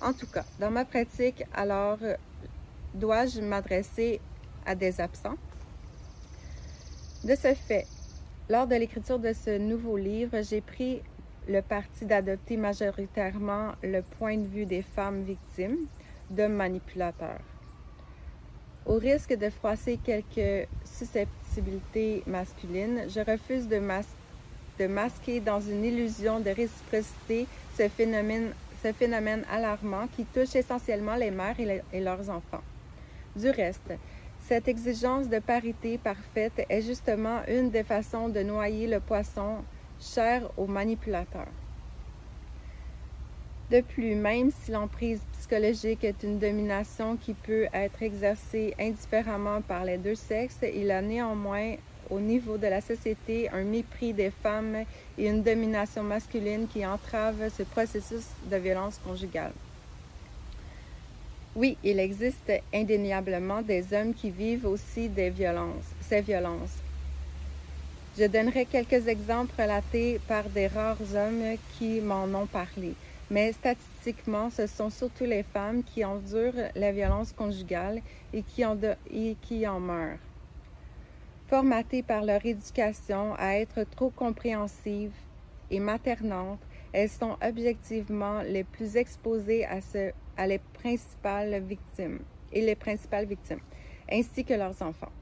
En 0.00 0.12
tout 0.12 0.26
cas, 0.26 0.44
dans 0.60 0.70
ma 0.70 0.84
pratique, 0.84 1.42
alors, 1.52 1.98
dois-je 2.94 3.40
m'adresser 3.40 4.20
à 4.64 4.76
des 4.76 5.00
absents? 5.00 5.36
De 7.24 7.34
ce 7.34 7.52
fait, 7.54 7.86
lors 8.48 8.68
de 8.68 8.76
l'écriture 8.76 9.18
de 9.18 9.32
ce 9.32 9.58
nouveau 9.58 9.96
livre, 9.96 10.40
j'ai 10.42 10.60
pris 10.60 11.02
le 11.48 11.62
parti 11.62 12.04
d'adopter 12.04 12.56
majoritairement 12.56 13.72
le 13.82 14.02
point 14.02 14.36
de 14.36 14.46
vue 14.46 14.66
des 14.66 14.82
femmes 14.82 15.22
victimes 15.22 15.78
d'hommes 16.30 16.54
manipulateurs. 16.54 17.40
Au 18.84 18.98
risque 18.98 19.34
de 19.34 19.48
froisser 19.50 19.98
quelques 20.02 20.68
susceptibilités 20.84 22.22
masculines, 22.26 23.02
je 23.08 23.20
refuse 23.20 23.66
de, 23.68 23.80
de 24.78 24.86
masquer 24.86 25.40
dans 25.40 25.60
une 25.60 25.84
illusion 25.84 26.40
de 26.40 26.50
réciprocité 26.50 27.46
ce 27.76 27.88
phénomène, 27.88 28.52
ce 28.82 28.92
phénomène 28.92 29.44
alarmant 29.50 30.06
qui 30.14 30.24
touche 30.24 30.54
essentiellement 30.54 31.16
les 31.16 31.30
mères 31.30 31.56
et 31.92 32.00
leurs 32.00 32.30
enfants. 32.30 32.62
Du 33.36 33.50
reste, 33.50 33.92
cette 34.46 34.68
exigence 34.68 35.28
de 35.28 35.38
parité 35.38 35.98
parfaite 35.98 36.64
est 36.68 36.82
justement 36.82 37.40
une 37.48 37.70
des 37.70 37.82
façons 37.82 38.28
de 38.28 38.40
noyer 38.40 38.86
le 38.86 39.00
poisson 39.00 39.58
cher 40.00 40.50
aux 40.56 40.66
manipulateurs. 40.66 41.52
De 43.70 43.82
plus, 43.82 44.14
même 44.14 44.50
si 44.50 44.70
l'emprise 44.70 45.20
psychologique 45.38 46.02
est 46.02 46.22
une 46.22 46.38
domination 46.38 47.16
qui 47.16 47.34
peut 47.34 47.66
être 47.74 48.02
exercée 48.02 48.74
indifféremment 48.78 49.60
par 49.60 49.84
les 49.84 49.98
deux 49.98 50.14
sexes, 50.14 50.60
il 50.74 50.90
a 50.90 51.02
néanmoins 51.02 51.74
au 52.10 52.20
niveau 52.20 52.56
de 52.56 52.66
la 52.66 52.80
société 52.80 53.50
un 53.50 53.64
mépris 53.64 54.14
des 54.14 54.30
femmes 54.30 54.84
et 55.18 55.28
une 55.28 55.42
domination 55.42 56.02
masculine 56.02 56.66
qui 56.66 56.86
entravent 56.86 57.50
ce 57.50 57.62
processus 57.62 58.24
de 58.50 58.56
violence 58.56 58.98
conjugale. 59.04 59.52
Oui, 61.54 61.76
il 61.82 61.98
existe 61.98 62.52
indéniablement 62.72 63.62
des 63.62 63.92
hommes 63.92 64.14
qui 64.14 64.30
vivent 64.30 64.66
aussi 64.66 65.08
des 65.08 65.28
violences, 65.28 65.84
ces 66.00 66.20
violences. 66.20 66.76
Je 68.18 68.24
donnerai 68.24 68.66
quelques 68.66 69.06
exemples 69.06 69.54
relatés 69.60 70.20
par 70.26 70.44
des 70.48 70.66
rares 70.66 70.96
hommes 71.14 71.56
qui 71.78 72.00
m'en 72.00 72.24
ont 72.24 72.46
parlé 72.46 72.94
mais 73.30 73.52
statistiquement, 73.52 74.50
ce 74.50 74.66
sont 74.66 74.90
surtout 74.90 75.24
les 75.24 75.42
femmes 75.42 75.82
qui 75.82 76.04
endurent 76.04 76.70
la 76.74 76.92
violence 76.92 77.32
conjugale 77.32 78.00
et 78.32 78.42
qui 78.42 78.64
en, 78.64 79.80
meurent. 79.80 80.18
Formatées 81.46 82.02
par 82.02 82.24
leur 82.24 82.44
éducation 82.44 83.34
à 83.38 83.54
être 83.56 83.84
trop 83.84 84.10
compréhensives 84.10 85.12
et 85.70 85.80
maternantes, 85.80 86.60
elles 86.92 87.10
sont 87.10 87.36
objectivement 87.42 88.40
les 88.42 88.64
plus 88.64 88.96
exposées 88.96 89.66
à, 89.66 89.80
à 90.36 90.46
les 90.46 90.60
principales 90.74 91.62
victimes 91.62 92.20
et 92.52 92.62
les 92.62 92.74
principales 92.74 93.26
victimes, 93.26 93.60
ainsi 94.10 94.44
que 94.44 94.54
leurs 94.54 94.80
enfants. 94.80 95.12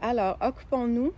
Alors, 0.00 0.36
occupons-nous 0.40 1.12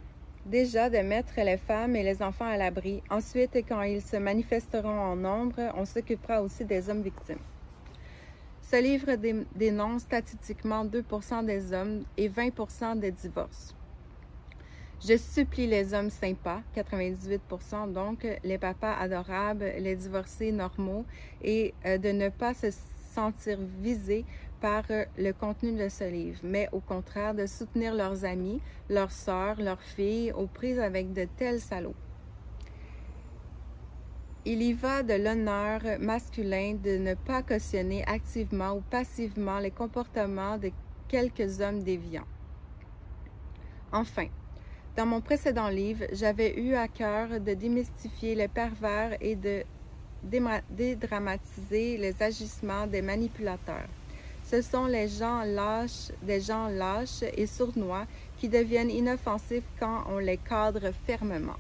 déjà 0.47 0.89
de 0.91 0.99
mettre 0.99 1.33
les 1.37 1.57
femmes 1.57 1.97
et 1.97 2.03
les 2.03 2.23
enfants 2.23 2.47
à 2.47 2.57
l'abri. 2.57 3.03
Ensuite, 3.11 3.57
quand 3.69 3.83
ils 3.83 4.03
se 4.03 4.17
manifesteront 4.17 4.89
en 4.89 5.17
nombre, 5.17 5.73
on 5.75 5.85
s'occupera 5.85 6.43
aussi 6.43 6.65
des 6.65 6.89
hommes 6.89 7.03
victimes. 7.03 7.41
Ce 8.63 8.81
livre 8.83 9.15
dénonce 9.55 10.03
statistiquement 10.03 10.85
2% 10.85 11.45
des 11.45 11.73
hommes 11.73 12.03
et 12.17 12.29
20% 12.29 12.99
des 12.99 13.13
divorces. 13.13 13.75
Je 15.07 15.17
supplie 15.17 15.67
les 15.67 15.95
hommes 15.95 16.11
sympas, 16.11 16.63
98% 16.75 17.93
donc, 17.93 18.27
les 18.43 18.59
papas 18.59 18.95
adorables, 18.95 19.73
les 19.79 19.95
divorcés 19.95 20.53
normaux, 20.53 21.05
et 21.43 21.75
euh, 21.85 21.99
de 21.99 22.09
ne 22.09 22.29
pas 22.29 22.55
se 22.55 22.71
sentir 23.17 23.59
visés 23.81 24.25
par 24.61 24.85
euh, 24.91 25.05
le 25.17 25.33
contenu 25.33 25.73
de 25.73 25.89
ce 25.89 26.05
livre, 26.05 26.41
mais 26.43 26.69
au 26.73 26.81
contraire 26.81 27.35
de 27.35 27.47
soutenir 27.47 27.95
leurs 27.95 28.25
amis, 28.25 28.61
leurs 28.91 29.11
sœurs, 29.11 29.61
leurs 29.61 29.83
filles 29.83 30.33
aux 30.33 30.47
prises 30.47 30.79
avec 30.79 31.13
de 31.13 31.27
tels 31.39 31.61
salauds. 31.61 32.01
Il 34.45 34.63
y 34.63 34.75
va 34.75 35.03
de 35.03 35.15
l'honneur 35.15 35.81
masculin 35.99 36.75
de 36.75 36.99
ne 36.99 37.15
pas 37.15 37.43
cautionner 37.43 38.05
activement 38.07 38.73
ou 38.77 38.81
passivement 38.81 39.59
les 39.59 39.73
comportements 39.73 40.57
de 40.59 40.71
quelques 41.09 41.61
hommes 41.61 41.83
déviants. 41.83 42.29
Enfin, 43.93 44.29
dans 44.97 45.07
mon 45.07 45.21
précédent 45.21 45.69
livre, 45.69 46.05
j'avais 46.13 46.61
eu 46.61 46.75
à 46.75 46.87
cœur 46.87 47.41
de 47.41 47.55
démystifier 47.55 48.35
les 48.35 48.49
pervers 48.49 49.17
et 49.21 49.37
de 49.37 49.65
dédramatiser 50.71 51.97
les 51.97 52.23
agissements 52.23 52.87
des 52.87 53.03
manipulateurs. 53.03 53.89
Ce 54.45 54.63
sont 54.63 54.87
les 54.87 55.09
gens 55.09 55.43
lâches, 55.43 56.13
des 56.23 56.41
gens 56.41 56.69
lâches 56.69 57.25
et 57.37 57.47
sournois 57.47 58.07
qui 58.39 58.49
deviennent 58.49 58.91
inoffensifs 58.91 59.65
quand 59.81 60.05
on 60.09 60.19
les 60.19 60.37
cadre 60.37 60.93
fermement. 61.07 61.59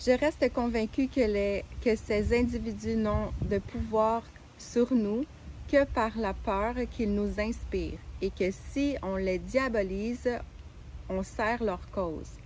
Je 0.00 0.12
reste 0.12 0.52
convaincue 0.52 1.08
que, 1.08 1.60
que 1.84 1.96
ces 1.96 2.36
individus 2.36 2.96
n'ont 2.96 3.32
de 3.42 3.58
pouvoir 3.58 4.22
sur 4.56 4.92
nous 4.92 5.24
que 5.70 5.84
par 5.84 6.16
la 6.16 6.34
peur 6.34 6.74
qu'ils 6.90 7.14
nous 7.14 7.38
inspirent 7.38 7.98
et 8.22 8.30
que 8.30 8.50
si 8.50 8.96
on 9.02 9.16
les 9.16 9.38
diabolise, 9.38 10.38
on 11.08 11.22
sert 11.22 11.62
leur 11.62 11.88
cause. 11.90 12.37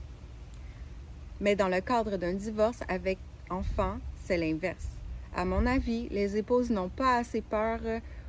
Mais 1.43 1.57
dans 1.57 1.67
le 1.67 1.81
cadre 1.81 2.17
d'un 2.19 2.35
divorce 2.35 2.79
avec 2.87 3.19
enfant, 3.51 3.99
c'est 4.25 4.37
l'inverse. 4.37 4.87
À 5.35 5.45
mon 5.45 5.67
avis, 5.67 6.09
les 6.11 6.37
épouses 6.37 6.71
n'ont 6.71 6.89
pas 6.89 7.17
assez 7.17 7.43
peur 7.43 7.81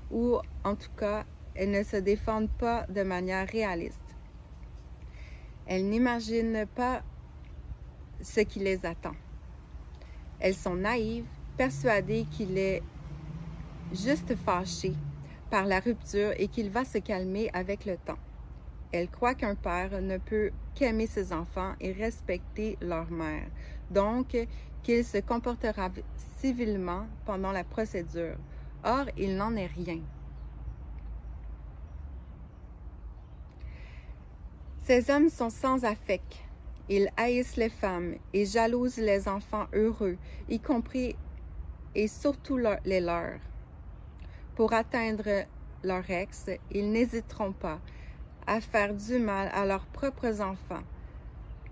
ou, 0.09 0.37
en 0.63 0.73
tout 0.73 0.89
cas, 0.97 1.23
elles 1.53 1.69
ne 1.69 1.83
se 1.83 1.97
défendent 1.97 2.49
pas 2.49 2.87
de 2.89 3.03
manière 3.03 3.47
réaliste. 3.47 4.01
Elles 5.67 5.87
n'imaginent 5.87 6.65
pas 6.73 7.03
ce 8.19 8.39
qui 8.39 8.59
les 8.59 8.83
attend. 8.83 9.15
Elles 10.39 10.55
sont 10.55 10.75
naïves, 10.75 11.27
persuadées 11.55 12.25
qu'il 12.31 12.57
est 12.57 12.81
juste 13.93 14.35
fâché 14.35 14.93
par 15.51 15.67
la 15.67 15.79
rupture 15.79 16.33
et 16.39 16.47
qu'il 16.47 16.71
va 16.71 16.83
se 16.83 16.97
calmer 16.97 17.51
avec 17.53 17.85
le 17.85 17.95
temps. 17.95 18.17
Elles 18.93 19.09
croient 19.09 19.33
qu'un 19.33 19.55
père 19.55 20.01
ne 20.01 20.19
peut 20.19 20.51
qu'aimer 20.75 21.07
ses 21.07 21.33
enfants 21.33 21.73
et 21.81 21.91
respecter 21.91 22.77
leur 22.79 23.09
mère. 23.09 23.47
Donc, 23.89 24.37
qu'il 24.83 25.03
se 25.03 25.17
comportera 25.17 25.89
civilement 26.37 27.07
pendant 27.25 27.51
la 27.51 27.63
procédure. 27.63 28.37
Or, 28.83 29.05
il 29.17 29.35
n'en 29.35 29.55
est 29.55 29.67
rien. 29.67 29.99
Ces 34.83 35.09
hommes 35.09 35.29
sont 35.29 35.49
sans 35.49 35.83
affect. 35.85 36.43
Ils 36.87 37.09
haïssent 37.17 37.55
les 37.55 37.69
femmes 37.69 38.15
et 38.31 38.45
jalousent 38.45 38.97
les 38.97 39.27
enfants 39.27 39.65
heureux, 39.73 40.17
y 40.49 40.59
compris 40.59 41.15
et 41.95 42.07
surtout 42.07 42.59
les 42.85 42.99
leurs. 42.99 43.39
Pour 44.55 44.73
atteindre 44.73 45.45
leur 45.83 46.07
ex, 46.11 46.47
ils 46.69 46.91
n'hésiteront 46.91 47.53
pas 47.53 47.79
à 48.47 48.61
faire 48.61 48.93
du 48.93 49.19
mal 49.19 49.49
à 49.53 49.65
leurs 49.65 49.85
propres 49.85 50.41
enfants. 50.41 50.83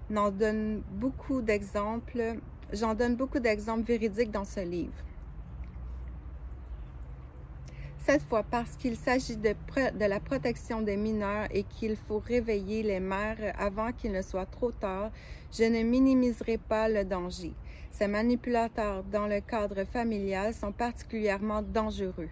N'en 0.10 0.32
donne 0.32 0.82
beaucoup 0.92 1.42
d'exemples 1.42 2.38
J'en 2.74 2.96
donne 2.96 3.18
beaucoup 3.18 3.40
d'exemples 3.40 3.84
véridiques 3.84 4.32
dans 4.32 4.46
ce 4.46 4.62
livre. 4.62 4.94
Cette 8.06 8.24
fois, 8.24 8.44
parce 8.44 8.78
qu'il 8.78 8.96
s'agit 8.96 9.36
de, 9.36 9.50
de, 9.50 10.06
la 10.06 10.20
protection 10.22 10.82
des 10.82 10.96
mineurs 10.96 11.48
et 11.52 11.64
qu'il 11.64 11.98
faut 11.98 12.20
réveiller 12.20 12.82
les 12.82 13.02
mères 13.02 13.54
avant 13.60 13.92
qu'il 13.92 14.14
ne 14.14 14.22
soit 14.22 14.46
trop 14.46 14.72
tard, 14.72 15.12
je 15.52 15.66
ne 15.66 15.84
minimiserai 15.84 16.58
pas 16.58 16.88
le 16.88 17.04
danger. 17.04 17.54
Ces 17.92 18.08
manipulateurs 18.08 19.04
dans 19.04 19.28
le 19.28 19.42
cadre 19.42 19.84
familial 19.84 20.54
sont 20.54 20.72
particulièrement 20.72 21.62
dangereux. 21.62 22.30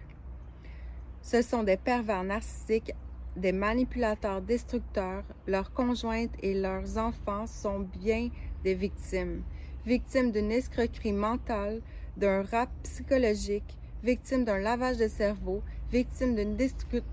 Ce 1.20 1.42
sont 1.42 1.64
des 1.64 1.76
pervers 1.76 2.24
narcissiques, 2.24 2.92
des 3.36 3.52
manipulateurs 3.52 4.42
destructeurs. 4.42 5.24
Leurs 5.46 5.72
conjointes 5.72 6.34
et 6.42 6.54
leurs 6.54 6.98
enfants 6.98 7.46
sont 7.46 7.80
bien 7.80 8.30
des 8.64 8.74
victimes 8.74 9.42
victime 9.86 10.30
d'une 10.30 10.52
escroquerie 10.52 11.12
mentale, 11.12 11.80
d'un 12.16 12.42
rap 12.42 12.68
psychologique, 12.82 13.78
victime 14.02 14.44
d'un 14.44 14.58
lavage 14.58 14.98
de 14.98 15.08
cerveau, 15.08 15.62
victime 15.90 16.34
d'une 16.34 16.56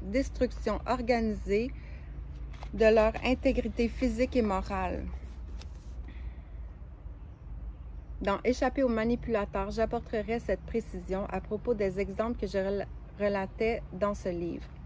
destruction 0.01 0.79
organisée 0.85 1.71
de 2.73 2.85
leur 2.85 3.13
intégrité 3.23 3.87
physique 3.87 4.35
et 4.35 4.41
morale. 4.41 5.05
Dans 8.21 8.39
Échapper 8.43 8.83
aux 8.83 8.89
manipulateurs, 8.89 9.71
j'apporterai 9.71 10.39
cette 10.39 10.61
précision 10.61 11.25
à 11.29 11.39
propos 11.39 11.75
des 11.75 11.99
exemples 11.99 12.39
que 12.39 12.47
je 12.47 12.83
relatais 13.19 13.81
dans 13.93 14.15
ce 14.15 14.29
livre. 14.29 14.76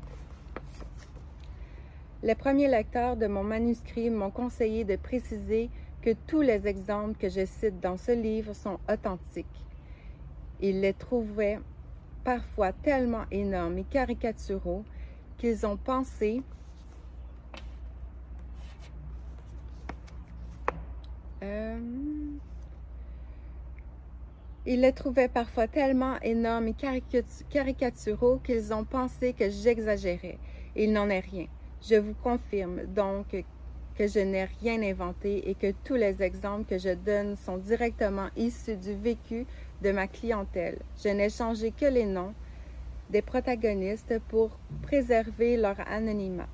Les 2.24 2.36
premiers 2.36 2.68
lecteurs 2.68 3.18
de 3.18 3.26
mon 3.26 3.44
manuscrit 3.44 4.12
m'ont 4.12 4.30
conseillé 4.30 4.84
de 4.84 4.96
préciser 4.96 5.70
que 6.04 6.14
tous 6.28 6.42
les 6.42 6.68
exemples 6.68 7.18
que 7.18 7.30
je 7.30 7.46
cite 7.46 7.80
dans 7.80 7.98
ce 7.98 8.12
livre 8.12 8.54
sont 8.54 8.80
authentiques. 8.92 9.66
Ils 10.60 10.82
les 10.82 10.94
trouvaient 10.94 11.60
parfois 12.24 12.74
tellement 12.74 13.26
énormes 13.32 13.80
et 13.80 13.84
caricaturaux 13.84 14.84
qu'ils 15.38 15.66
ont 15.66 15.78
pensé 15.78 16.44
Euh, 21.44 21.80
ils 24.68 24.80
le 24.80 24.92
trouvaient 24.92 25.28
parfois 25.28 25.68
tellement 25.68 26.20
énorme 26.22 26.68
et 26.68 26.76
caricaturaux 27.50 28.40
qu'ils 28.44 28.72
ont 28.74 28.84
pensé 28.84 29.34
que 29.34 29.50
j'exagérais. 29.50 30.38
Il 30.76 30.94
n'en 30.94 31.10
est 31.10 31.20
rien. 31.20 31.48
Je 31.84 31.96
vous 31.96 32.14
confirme 32.24 32.86
donc 32.86 33.44
que 33.96 34.08
je 34.08 34.20
n'ai 34.20 34.46
rien 34.62 34.82
inventé 34.84 35.50
et 35.50 35.56
que 35.56 35.74
tous 35.84 35.96
les 35.96 36.22
exemples 36.22 36.66
que 36.66 36.78
je 36.78 36.94
donne 36.94 37.36
sont 37.36 37.58
directement 37.58 38.30
issus 38.38 38.76
du 38.76 38.94
vécu 38.94 39.46
de 39.82 39.92
ma 39.92 40.08
clientèle. 40.08 40.78
Je 41.04 41.10
n'ai 41.10 41.30
changé 41.30 41.72
que 41.72 41.86
les 41.86 42.06
noms 42.06 42.34
des 43.10 43.22
protagonistes 43.22 44.20
pour 44.30 44.58
préserver 44.84 45.58
leur 45.58 45.76
anonymat. 45.88 46.48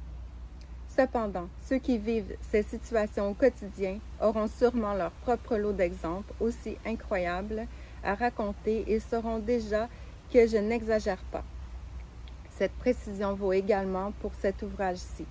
Cependant, 0.87 1.49
ceux 1.65 1.77
qui 1.77 1.97
vivent 1.97 2.35
ces 2.49 2.63
situations 2.63 3.29
au 3.29 3.33
quotidien 3.33 3.99
auront 4.21 4.47
sûrement 4.47 4.95
leur 4.95 5.11
propre 5.11 5.57
lot 5.57 5.73
d'exemples 5.73 6.33
aussi 6.39 6.77
incroyables 6.85 7.67
à 8.03 8.15
raconter 8.15 8.85
et 8.87 8.99
sauront 8.99 9.39
déjà 9.39 9.89
que 10.33 10.47
je 10.47 10.57
n'exagère 10.57 11.23
pas. 11.31 11.43
Cette 12.57 12.73
précision 12.73 13.35
vaut 13.35 13.53
également 13.53 14.11
pour 14.19 14.31
cet 14.41 14.63
ouvrage-ci. 14.63 15.25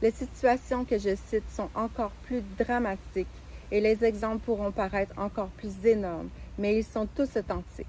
Les 0.00 0.10
situations 0.10 0.86
que 0.86 0.96
je 0.96 1.14
cite 1.14 1.48
sont 1.50 1.68
encore 1.74 2.12
plus 2.24 2.42
dramatiques 2.58 3.26
et 3.70 3.78
les 3.78 4.02
exemples 4.02 4.38
pourront 4.38 4.72
paraître 4.72 5.12
encore 5.18 5.48
plus 5.48 5.84
énormes, 5.84 6.30
mais 6.58 6.78
ils 6.78 6.84
sont 6.84 7.06
tous 7.14 7.36
authentiques. 7.36 7.86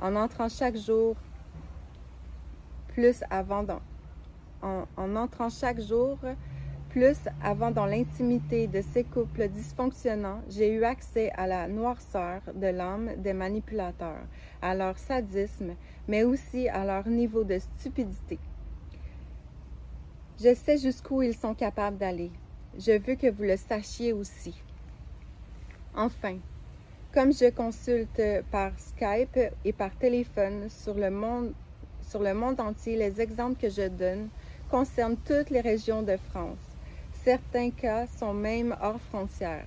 En 0.00 0.16
entrant 0.16 0.48
chaque 0.48 0.76
jour 0.76 1.14
plus 2.88 3.22
avant 3.30 3.64
en, 4.62 4.86
en 4.96 5.16
entrant 5.16 5.48
chaque 5.48 5.80
jour 5.80 6.18
plus 6.94 7.18
avant 7.42 7.72
dans 7.72 7.86
l'intimité 7.86 8.68
de 8.68 8.80
ces 8.80 9.02
couples 9.02 9.48
dysfonctionnants, 9.48 10.42
j'ai 10.48 10.72
eu 10.72 10.84
accès 10.84 11.32
à 11.32 11.48
la 11.48 11.66
noirceur 11.66 12.40
de 12.54 12.68
l'âme 12.68 13.16
des 13.16 13.32
manipulateurs, 13.32 14.22
à 14.62 14.76
leur 14.76 14.96
sadisme, 14.96 15.74
mais 16.06 16.22
aussi 16.22 16.68
à 16.68 16.84
leur 16.84 17.08
niveau 17.08 17.42
de 17.42 17.58
stupidité. 17.58 18.38
Je 20.40 20.54
sais 20.54 20.78
jusqu'où 20.78 21.20
ils 21.22 21.34
sont 21.34 21.54
capables 21.54 21.98
d'aller. 21.98 22.30
Je 22.78 22.92
veux 22.92 23.16
que 23.16 23.28
vous 23.28 23.42
le 23.42 23.56
sachiez 23.56 24.12
aussi. 24.12 24.54
Enfin, 25.96 26.36
comme 27.12 27.32
je 27.32 27.50
consulte 27.50 28.22
par 28.52 28.70
Skype 28.78 29.52
et 29.64 29.72
par 29.72 29.90
téléphone 29.96 30.70
sur 30.70 30.94
le 30.94 31.10
monde, 31.10 31.54
sur 32.08 32.22
le 32.22 32.34
monde 32.34 32.60
entier, 32.60 32.96
les 32.96 33.20
exemples 33.20 33.60
que 33.60 33.68
je 33.68 33.88
donne 33.88 34.28
concernent 34.70 35.16
toutes 35.16 35.50
les 35.50 35.60
régions 35.60 36.02
de 36.02 36.16
France. 36.16 36.73
Certains 37.24 37.70
cas 37.70 38.06
sont 38.18 38.34
même 38.34 38.76
hors 38.82 39.00
frontières. 39.00 39.64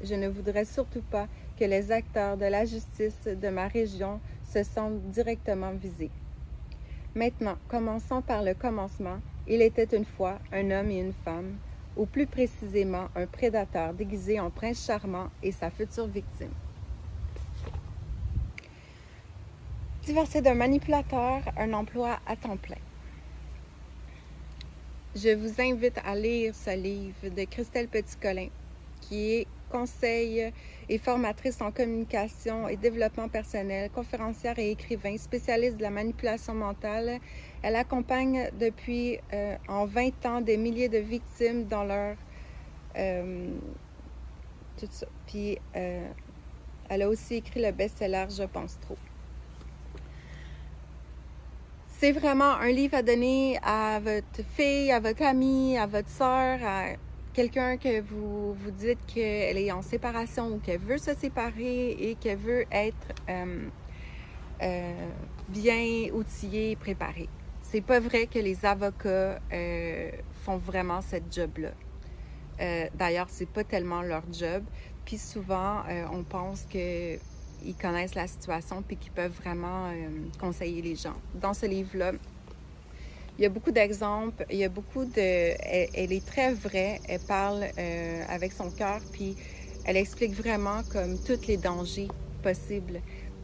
Je 0.00 0.14
ne 0.14 0.28
voudrais 0.28 0.64
surtout 0.64 1.02
pas 1.02 1.26
que 1.58 1.64
les 1.64 1.90
acteurs 1.90 2.36
de 2.36 2.44
la 2.44 2.64
justice 2.64 3.24
de 3.24 3.48
ma 3.48 3.66
région 3.66 4.20
se 4.48 4.62
sentent 4.62 5.02
directement 5.10 5.72
visés. 5.72 6.12
Maintenant, 7.16 7.56
commençons 7.66 8.22
par 8.22 8.44
le 8.44 8.54
commencement. 8.54 9.18
Il 9.48 9.60
était 9.60 9.96
une 9.96 10.04
fois 10.04 10.38
un 10.52 10.70
homme 10.70 10.92
et 10.92 11.00
une 11.00 11.12
femme, 11.24 11.56
ou 11.96 12.06
plus 12.06 12.28
précisément 12.28 13.08
un 13.16 13.26
prédateur 13.26 13.92
déguisé 13.92 14.38
en 14.38 14.50
prince 14.50 14.86
charmant 14.86 15.30
et 15.42 15.50
sa 15.50 15.68
future 15.68 16.06
victime. 16.06 16.54
Divorcé 20.04 20.42
d'un 20.42 20.54
manipulateur, 20.54 21.42
un 21.56 21.72
emploi 21.72 22.20
à 22.24 22.36
temps 22.36 22.56
plein. 22.56 22.76
Je 25.16 25.30
vous 25.30 25.60
invite 25.60 25.98
à 26.04 26.14
lire 26.14 26.54
ce 26.54 26.70
livre 26.70 27.34
de 27.34 27.42
Christelle 27.42 27.88
Petit-Colin, 27.88 28.46
qui 29.00 29.32
est 29.32 29.46
conseil 29.68 30.52
et 30.88 30.98
formatrice 30.98 31.60
en 31.60 31.72
communication 31.72 32.68
et 32.68 32.76
développement 32.76 33.28
personnel, 33.28 33.90
conférencière 33.90 34.56
et 34.60 34.70
écrivain, 34.70 35.16
spécialiste 35.18 35.78
de 35.78 35.82
la 35.82 35.90
manipulation 35.90 36.54
mentale. 36.54 37.18
Elle 37.60 37.74
accompagne 37.74 38.50
depuis 38.60 39.18
euh, 39.32 39.56
en 39.66 39.84
20 39.84 40.26
ans 40.26 40.40
des 40.42 40.56
milliers 40.56 40.88
de 40.88 40.98
victimes 40.98 41.64
dans 41.64 41.82
leur... 41.82 42.16
Euh, 42.96 43.48
tout 44.78 44.86
ça. 44.90 45.06
Puis, 45.26 45.58
euh, 45.74 46.08
elle 46.88 47.02
a 47.02 47.08
aussi 47.08 47.34
écrit 47.34 47.60
le 47.60 47.72
best-seller 47.72 48.26
Je 48.30 48.44
pense 48.44 48.78
trop. 48.78 48.96
C'est 52.00 52.12
vraiment 52.12 52.54
un 52.54 52.70
livre 52.70 52.96
à 52.96 53.02
donner 53.02 53.58
à 53.62 54.00
votre 54.00 54.42
fille, 54.56 54.90
à 54.90 55.00
votre 55.00 55.22
amie, 55.22 55.76
à 55.76 55.86
votre 55.86 56.08
soeur, 56.08 56.58
à 56.64 56.84
quelqu'un 57.34 57.76
que 57.76 58.00
vous 58.00 58.54
vous 58.54 58.70
dites 58.70 59.04
qu'elle 59.06 59.58
est 59.58 59.70
en 59.70 59.82
séparation 59.82 60.48
ou 60.48 60.60
qu'elle 60.60 60.80
veut 60.80 60.96
se 60.96 61.14
séparer 61.14 61.90
et 61.90 62.14
qu'elle 62.14 62.38
veut 62.38 62.64
être 62.72 63.06
euh, 63.28 63.68
euh, 64.62 65.08
bien 65.50 66.10
outillée 66.14 66.70
et 66.70 66.76
préparée. 66.76 67.28
C'est 67.60 67.82
pas 67.82 68.00
vrai 68.00 68.26
que 68.28 68.38
les 68.38 68.64
avocats 68.64 69.38
euh, 69.52 70.10
font 70.46 70.56
vraiment 70.56 71.02
cette 71.02 71.30
job-là. 71.30 71.72
D'ailleurs, 72.94 73.28
c'est 73.28 73.48
pas 73.48 73.64
tellement 73.64 74.00
leur 74.00 74.22
job. 74.32 74.64
Puis 75.04 75.18
souvent, 75.18 75.82
on 76.12 76.22
pense 76.22 76.62
que 76.62 77.18
ils 77.64 77.74
connaissent 77.74 78.14
la 78.14 78.26
situation 78.26 78.82
puis 78.82 78.96
qu'ils 78.96 79.12
peuvent 79.12 79.32
vraiment 79.42 79.88
euh, 79.88 79.92
conseiller 80.38 80.82
les 80.82 80.96
gens. 80.96 81.16
Dans 81.34 81.54
ce 81.54 81.66
livre-là, 81.66 82.12
il 83.38 83.42
y 83.42 83.46
a 83.46 83.48
beaucoup 83.48 83.70
d'exemples, 83.70 84.44
il 84.50 84.58
y 84.58 84.64
a 84.64 84.68
beaucoup 84.68 85.04
de... 85.04 85.16
Elle, 85.16 86.12
est 86.12 86.26
très 86.26 86.52
vraie, 86.52 87.00
elle 87.08 87.20
parle 87.20 87.64
euh, 87.78 88.22
avec 88.28 88.52
son 88.52 88.70
cœur, 88.70 89.00
puis 89.12 89.36
elle 89.84 89.96
explique 89.96 90.34
vraiment 90.34 90.82
comme 90.92 91.18
tous 91.18 91.46
les 91.46 91.56
dangers 91.56 92.08
possibles, 92.42 93.00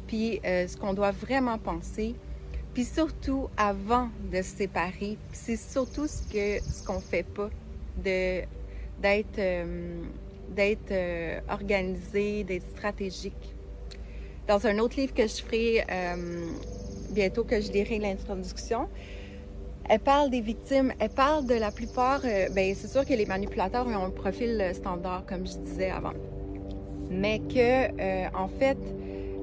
puis 0.07 0.41
euh, 0.45 0.69
ce 0.69 0.77
qu'on 0.77 0.93
doit 0.93 1.13
vraiment 1.13 1.59
penser, 1.59 2.15
puis 2.75 2.85
surtout 2.85 3.49
avant 3.57 4.11
de 4.31 4.37
se 4.43 4.57
séparer, 4.57 5.17
c'est 5.33 5.57
surtout 5.57 6.07
ce 6.07 6.23
que 6.31 6.63
ce 6.63 6.85
qu'on 6.85 7.01
fait 7.01 7.23
pas, 7.23 7.49
de 7.97 8.43
d'être 9.01 9.67
d'être 10.51 10.93
organisé, 11.49 12.45
d'être 12.45 12.69
stratégique 12.77 13.56
dans 14.47 14.67
un 14.67 14.79
autre 14.79 14.97
livre 14.97 15.15
que 15.15 15.27
je 15.27 15.43
ferai 15.43 15.85
euh, 15.91 16.47
bientôt, 17.11 17.45
que 17.45 17.61
je 17.61 17.71
lirai 17.73 17.99
l'introduction, 17.99 18.89
elle 19.89 20.01
parle 20.01 20.31
des 20.31 20.41
victimes, 20.41 20.93
elle 20.99 21.11
parle 21.11 21.47
de 21.47 21.55
la 21.55 21.71
plupart, 21.71 22.21
euh, 22.25 22.49
ben 22.51 22.75
c'est 22.75 22.89
sûr 22.89 23.05
que 23.05 23.15
les 23.15 23.27
manipulateurs 23.27 23.87
ont 23.87 24.05
un 24.05 24.11
profil 24.11 24.71
standard, 24.75 25.25
comme 25.27 25.47
je 25.47 25.57
disais 25.59 25.91
avant. 25.91 26.15
Mais 27.11 27.39
que, 27.39 28.01
euh, 28.01 28.29
en 28.35 28.49
fait, 28.49 28.79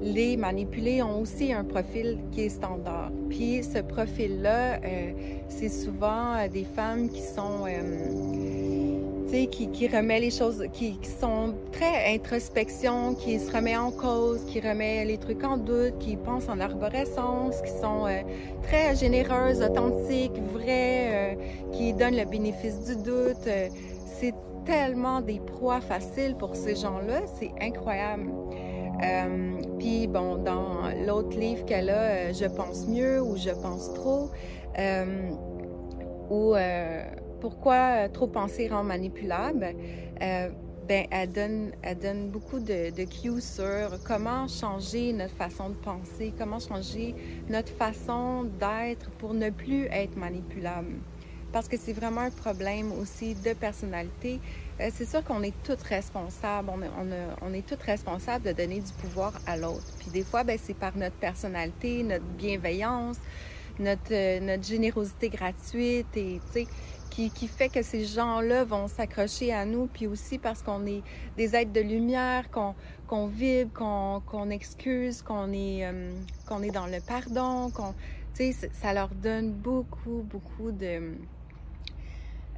les 0.02 0.36
manipulés 0.36 1.02
ont 1.02 1.20
aussi 1.20 1.52
un 1.52 1.64
profil 1.64 2.18
qui 2.32 2.42
est 2.42 2.48
standard. 2.50 3.10
Puis 3.30 3.62
ce 3.64 3.78
profil-là, 3.78 4.80
c'est 5.48 5.70
souvent 5.70 6.46
des 6.52 6.64
femmes 6.64 7.08
qui 7.08 7.22
sont 7.22 7.64
qui, 9.42 9.88
remet 9.88 10.20
les 10.20 10.30
choses, 10.30 10.64
qui, 10.72 10.98
sont 11.20 11.54
très 11.72 12.14
introspection, 12.14 13.14
qui 13.14 13.40
se 13.40 13.50
remet 13.50 13.76
en 13.76 13.90
cause, 13.90 14.44
qui 14.44 14.60
remet 14.60 15.04
les 15.04 15.18
trucs 15.18 15.42
en 15.42 15.56
doute, 15.56 15.98
qui 15.98 16.16
pense 16.16 16.48
en 16.48 16.60
arborescence, 16.60 17.60
qui 17.62 17.70
sont 17.70 18.06
euh, 18.06 18.20
très 18.62 18.94
généreuses, 18.94 19.60
authentiques, 19.60 20.38
vraies, 20.52 21.08
euh, 21.10 21.34
qui 21.72 21.92
donnent 21.92 22.16
le 22.16 22.24
bénéfice 22.26 22.84
du 22.84 22.96
doute. 22.96 23.46
Euh, 23.46 23.68
c'est 24.18 24.34
tellement 24.64 25.20
des 25.20 25.40
proies 25.40 25.80
faciles 25.80 26.36
pour 26.36 26.54
ces 26.54 26.76
gens-là, 26.76 27.22
c'est 27.38 27.50
incroyable. 27.60 28.30
Puis 29.78 30.06
bon, 30.06 30.36
dans 30.36 30.88
l'autre 31.04 31.36
livre 31.36 31.66
qu'elle 31.66 31.90
a, 31.90 32.32
Je 32.32 32.46
pense 32.46 32.86
mieux 32.86 33.20
ou 33.20 33.36
Je 33.36 33.50
pense 33.50 33.92
trop, 33.92 34.30
où 36.30 36.54
pourquoi 37.44 37.74
euh, 37.74 38.08
trop 38.08 38.26
penser 38.26 38.68
rend 38.68 38.84
manipulable? 38.84 39.74
Euh, 40.22 40.48
ben, 40.88 41.06
elle 41.10 41.30
donne, 41.30 41.72
elle 41.82 41.98
donne 41.98 42.30
beaucoup 42.30 42.58
de, 42.58 43.04
cues 43.04 43.42
sur 43.42 44.02
comment 44.02 44.48
changer 44.48 45.12
notre 45.12 45.34
façon 45.34 45.68
de 45.68 45.74
penser, 45.74 46.32
comment 46.38 46.58
changer 46.58 47.14
notre 47.50 47.70
façon 47.70 48.44
d'être 48.58 49.10
pour 49.18 49.34
ne 49.34 49.50
plus 49.50 49.84
être 49.90 50.16
manipulable. 50.16 50.94
Parce 51.52 51.68
que 51.68 51.76
c'est 51.76 51.92
vraiment 51.92 52.22
un 52.22 52.30
problème 52.30 52.90
aussi 52.92 53.34
de 53.34 53.52
personnalité. 53.52 54.40
Euh, 54.80 54.88
c'est 54.94 55.06
sûr 55.06 55.22
qu'on 55.22 55.42
est 55.42 55.54
toutes 55.64 55.82
responsables, 55.82 56.70
on, 56.70 56.80
on, 56.80 57.50
on 57.50 57.52
est 57.52 57.66
toutes 57.66 57.82
responsables 57.82 58.46
de 58.46 58.52
donner 58.52 58.80
du 58.80 58.92
pouvoir 59.02 59.34
à 59.46 59.58
l'autre. 59.58 59.92
Puis 59.98 60.08
des 60.10 60.22
fois, 60.22 60.44
ben, 60.44 60.58
c'est 60.58 60.72
par 60.72 60.96
notre 60.96 61.16
personnalité, 61.16 62.02
notre 62.04 62.24
bienveillance, 62.38 63.18
notre, 63.78 64.40
notre 64.40 64.64
générosité 64.64 65.28
gratuite 65.28 66.16
et, 66.16 66.40
qui, 67.10 67.46
fait 67.46 67.68
que 67.68 67.82
ces 67.82 68.04
gens-là 68.04 68.64
vont 68.64 68.88
s'accrocher 68.88 69.52
à 69.52 69.64
nous, 69.64 69.86
puis 69.86 70.06
aussi 70.06 70.38
parce 70.38 70.62
qu'on 70.62 70.84
est 70.86 71.02
des 71.36 71.54
êtres 71.54 71.72
de 71.72 71.80
lumière, 71.80 72.50
qu'on 72.50 73.26
vibre, 73.28 73.72
qu'on 74.26 74.50
excuse, 74.50 75.22
qu'on 75.22 75.52
est, 75.52 75.86
euh, 75.86 76.12
qu'on 76.46 76.62
est 76.62 76.72
dans 76.72 76.86
le 76.86 76.98
pardon, 77.06 77.70
ça 78.72 78.92
leur 78.92 79.10
donne 79.10 79.52
beaucoup, 79.52 80.26
beaucoup 80.28 80.72
de, 80.72 81.14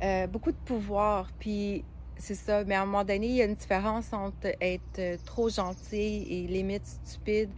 euh, 0.02 0.26
beaucoup 0.26 0.52
de 0.52 0.56
pouvoir. 0.64 1.28
Puis 1.38 1.84
c'est 2.16 2.34
ça. 2.34 2.64
Mais 2.64 2.76
à 2.76 2.82
un 2.82 2.86
moment 2.86 3.04
donné, 3.04 3.26
il 3.26 3.36
y 3.36 3.42
a 3.42 3.44
une 3.44 3.56
différence 3.56 4.10
entre 4.14 4.48
être 4.62 5.22
trop 5.26 5.50
gentil 5.50 6.26
et 6.30 6.46
limite 6.46 6.86
stupide, 6.86 7.50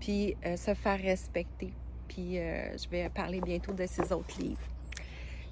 puis 0.00 0.34
se 0.56 0.72
faire 0.72 0.98
respecter. 0.98 1.74
Puis 2.08 2.36
je 2.36 2.88
vais 2.90 3.08
parler 3.08 3.40
bientôt 3.40 3.72
de 3.72 3.86
ces 3.86 4.12
autres 4.12 4.38
livres. 4.40 4.60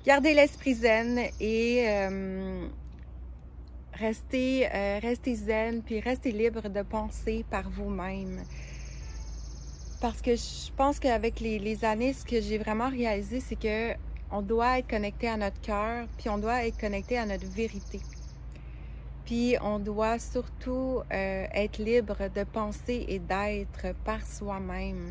Gardez 0.05 0.35
l'esprit 0.35 0.75
zen 0.75 1.21
et 1.41 1.87
restez, 3.95 4.67
restez 5.03 5.35
zen, 5.35 5.83
puis 5.83 6.01
restez 6.01 6.33
libre 6.33 6.69
de 6.69 6.83
penser 6.83 7.45
par 7.51 7.69
vous-même. 7.71 8.43
Parce 10.05 10.21
que 10.21 10.37
je 10.37 10.71
pense 10.77 11.01
qu'avec 11.01 11.41
les, 11.41 11.83
années, 11.83 12.13
ce 12.13 12.27
que 12.27 12.39
j'ai 12.39 12.59
vraiment 12.59 12.91
réalisé, 12.91 13.41
c'est 13.41 13.59
que 13.59 13.95
on 14.31 14.43
doit 14.43 14.79
être 14.79 14.89
connecté 14.89 15.29
à 15.29 15.39
notre 15.39 15.59
cœur, 15.63 16.07
puis 16.19 16.29
on 16.29 16.37
doit 16.37 16.67
être 16.67 16.79
connecté 16.79 17.17
à 17.17 17.25
notre 17.25 17.47
vérité. 17.47 18.01
Puis 19.25 19.57
on 19.63 19.79
doit 19.79 20.19
surtout 20.19 21.01
euh, 21.11 21.47
être 21.55 21.79
libre 21.79 22.19
de 22.35 22.45
penser 22.45 23.07
et 23.09 23.19
d'être 23.19 23.95
par 24.05 24.27
soi-même. 24.27 25.09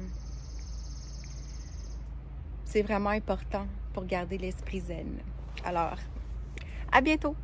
C'est 2.66 2.82
vraiment 2.82 3.12
important 3.12 3.68
pour 3.94 4.06
garder 4.06 4.38
l'esprit 4.38 4.80
zen. 4.80 5.20
Alors, 5.64 5.98
à 6.92 7.02
bientôt! 7.02 7.36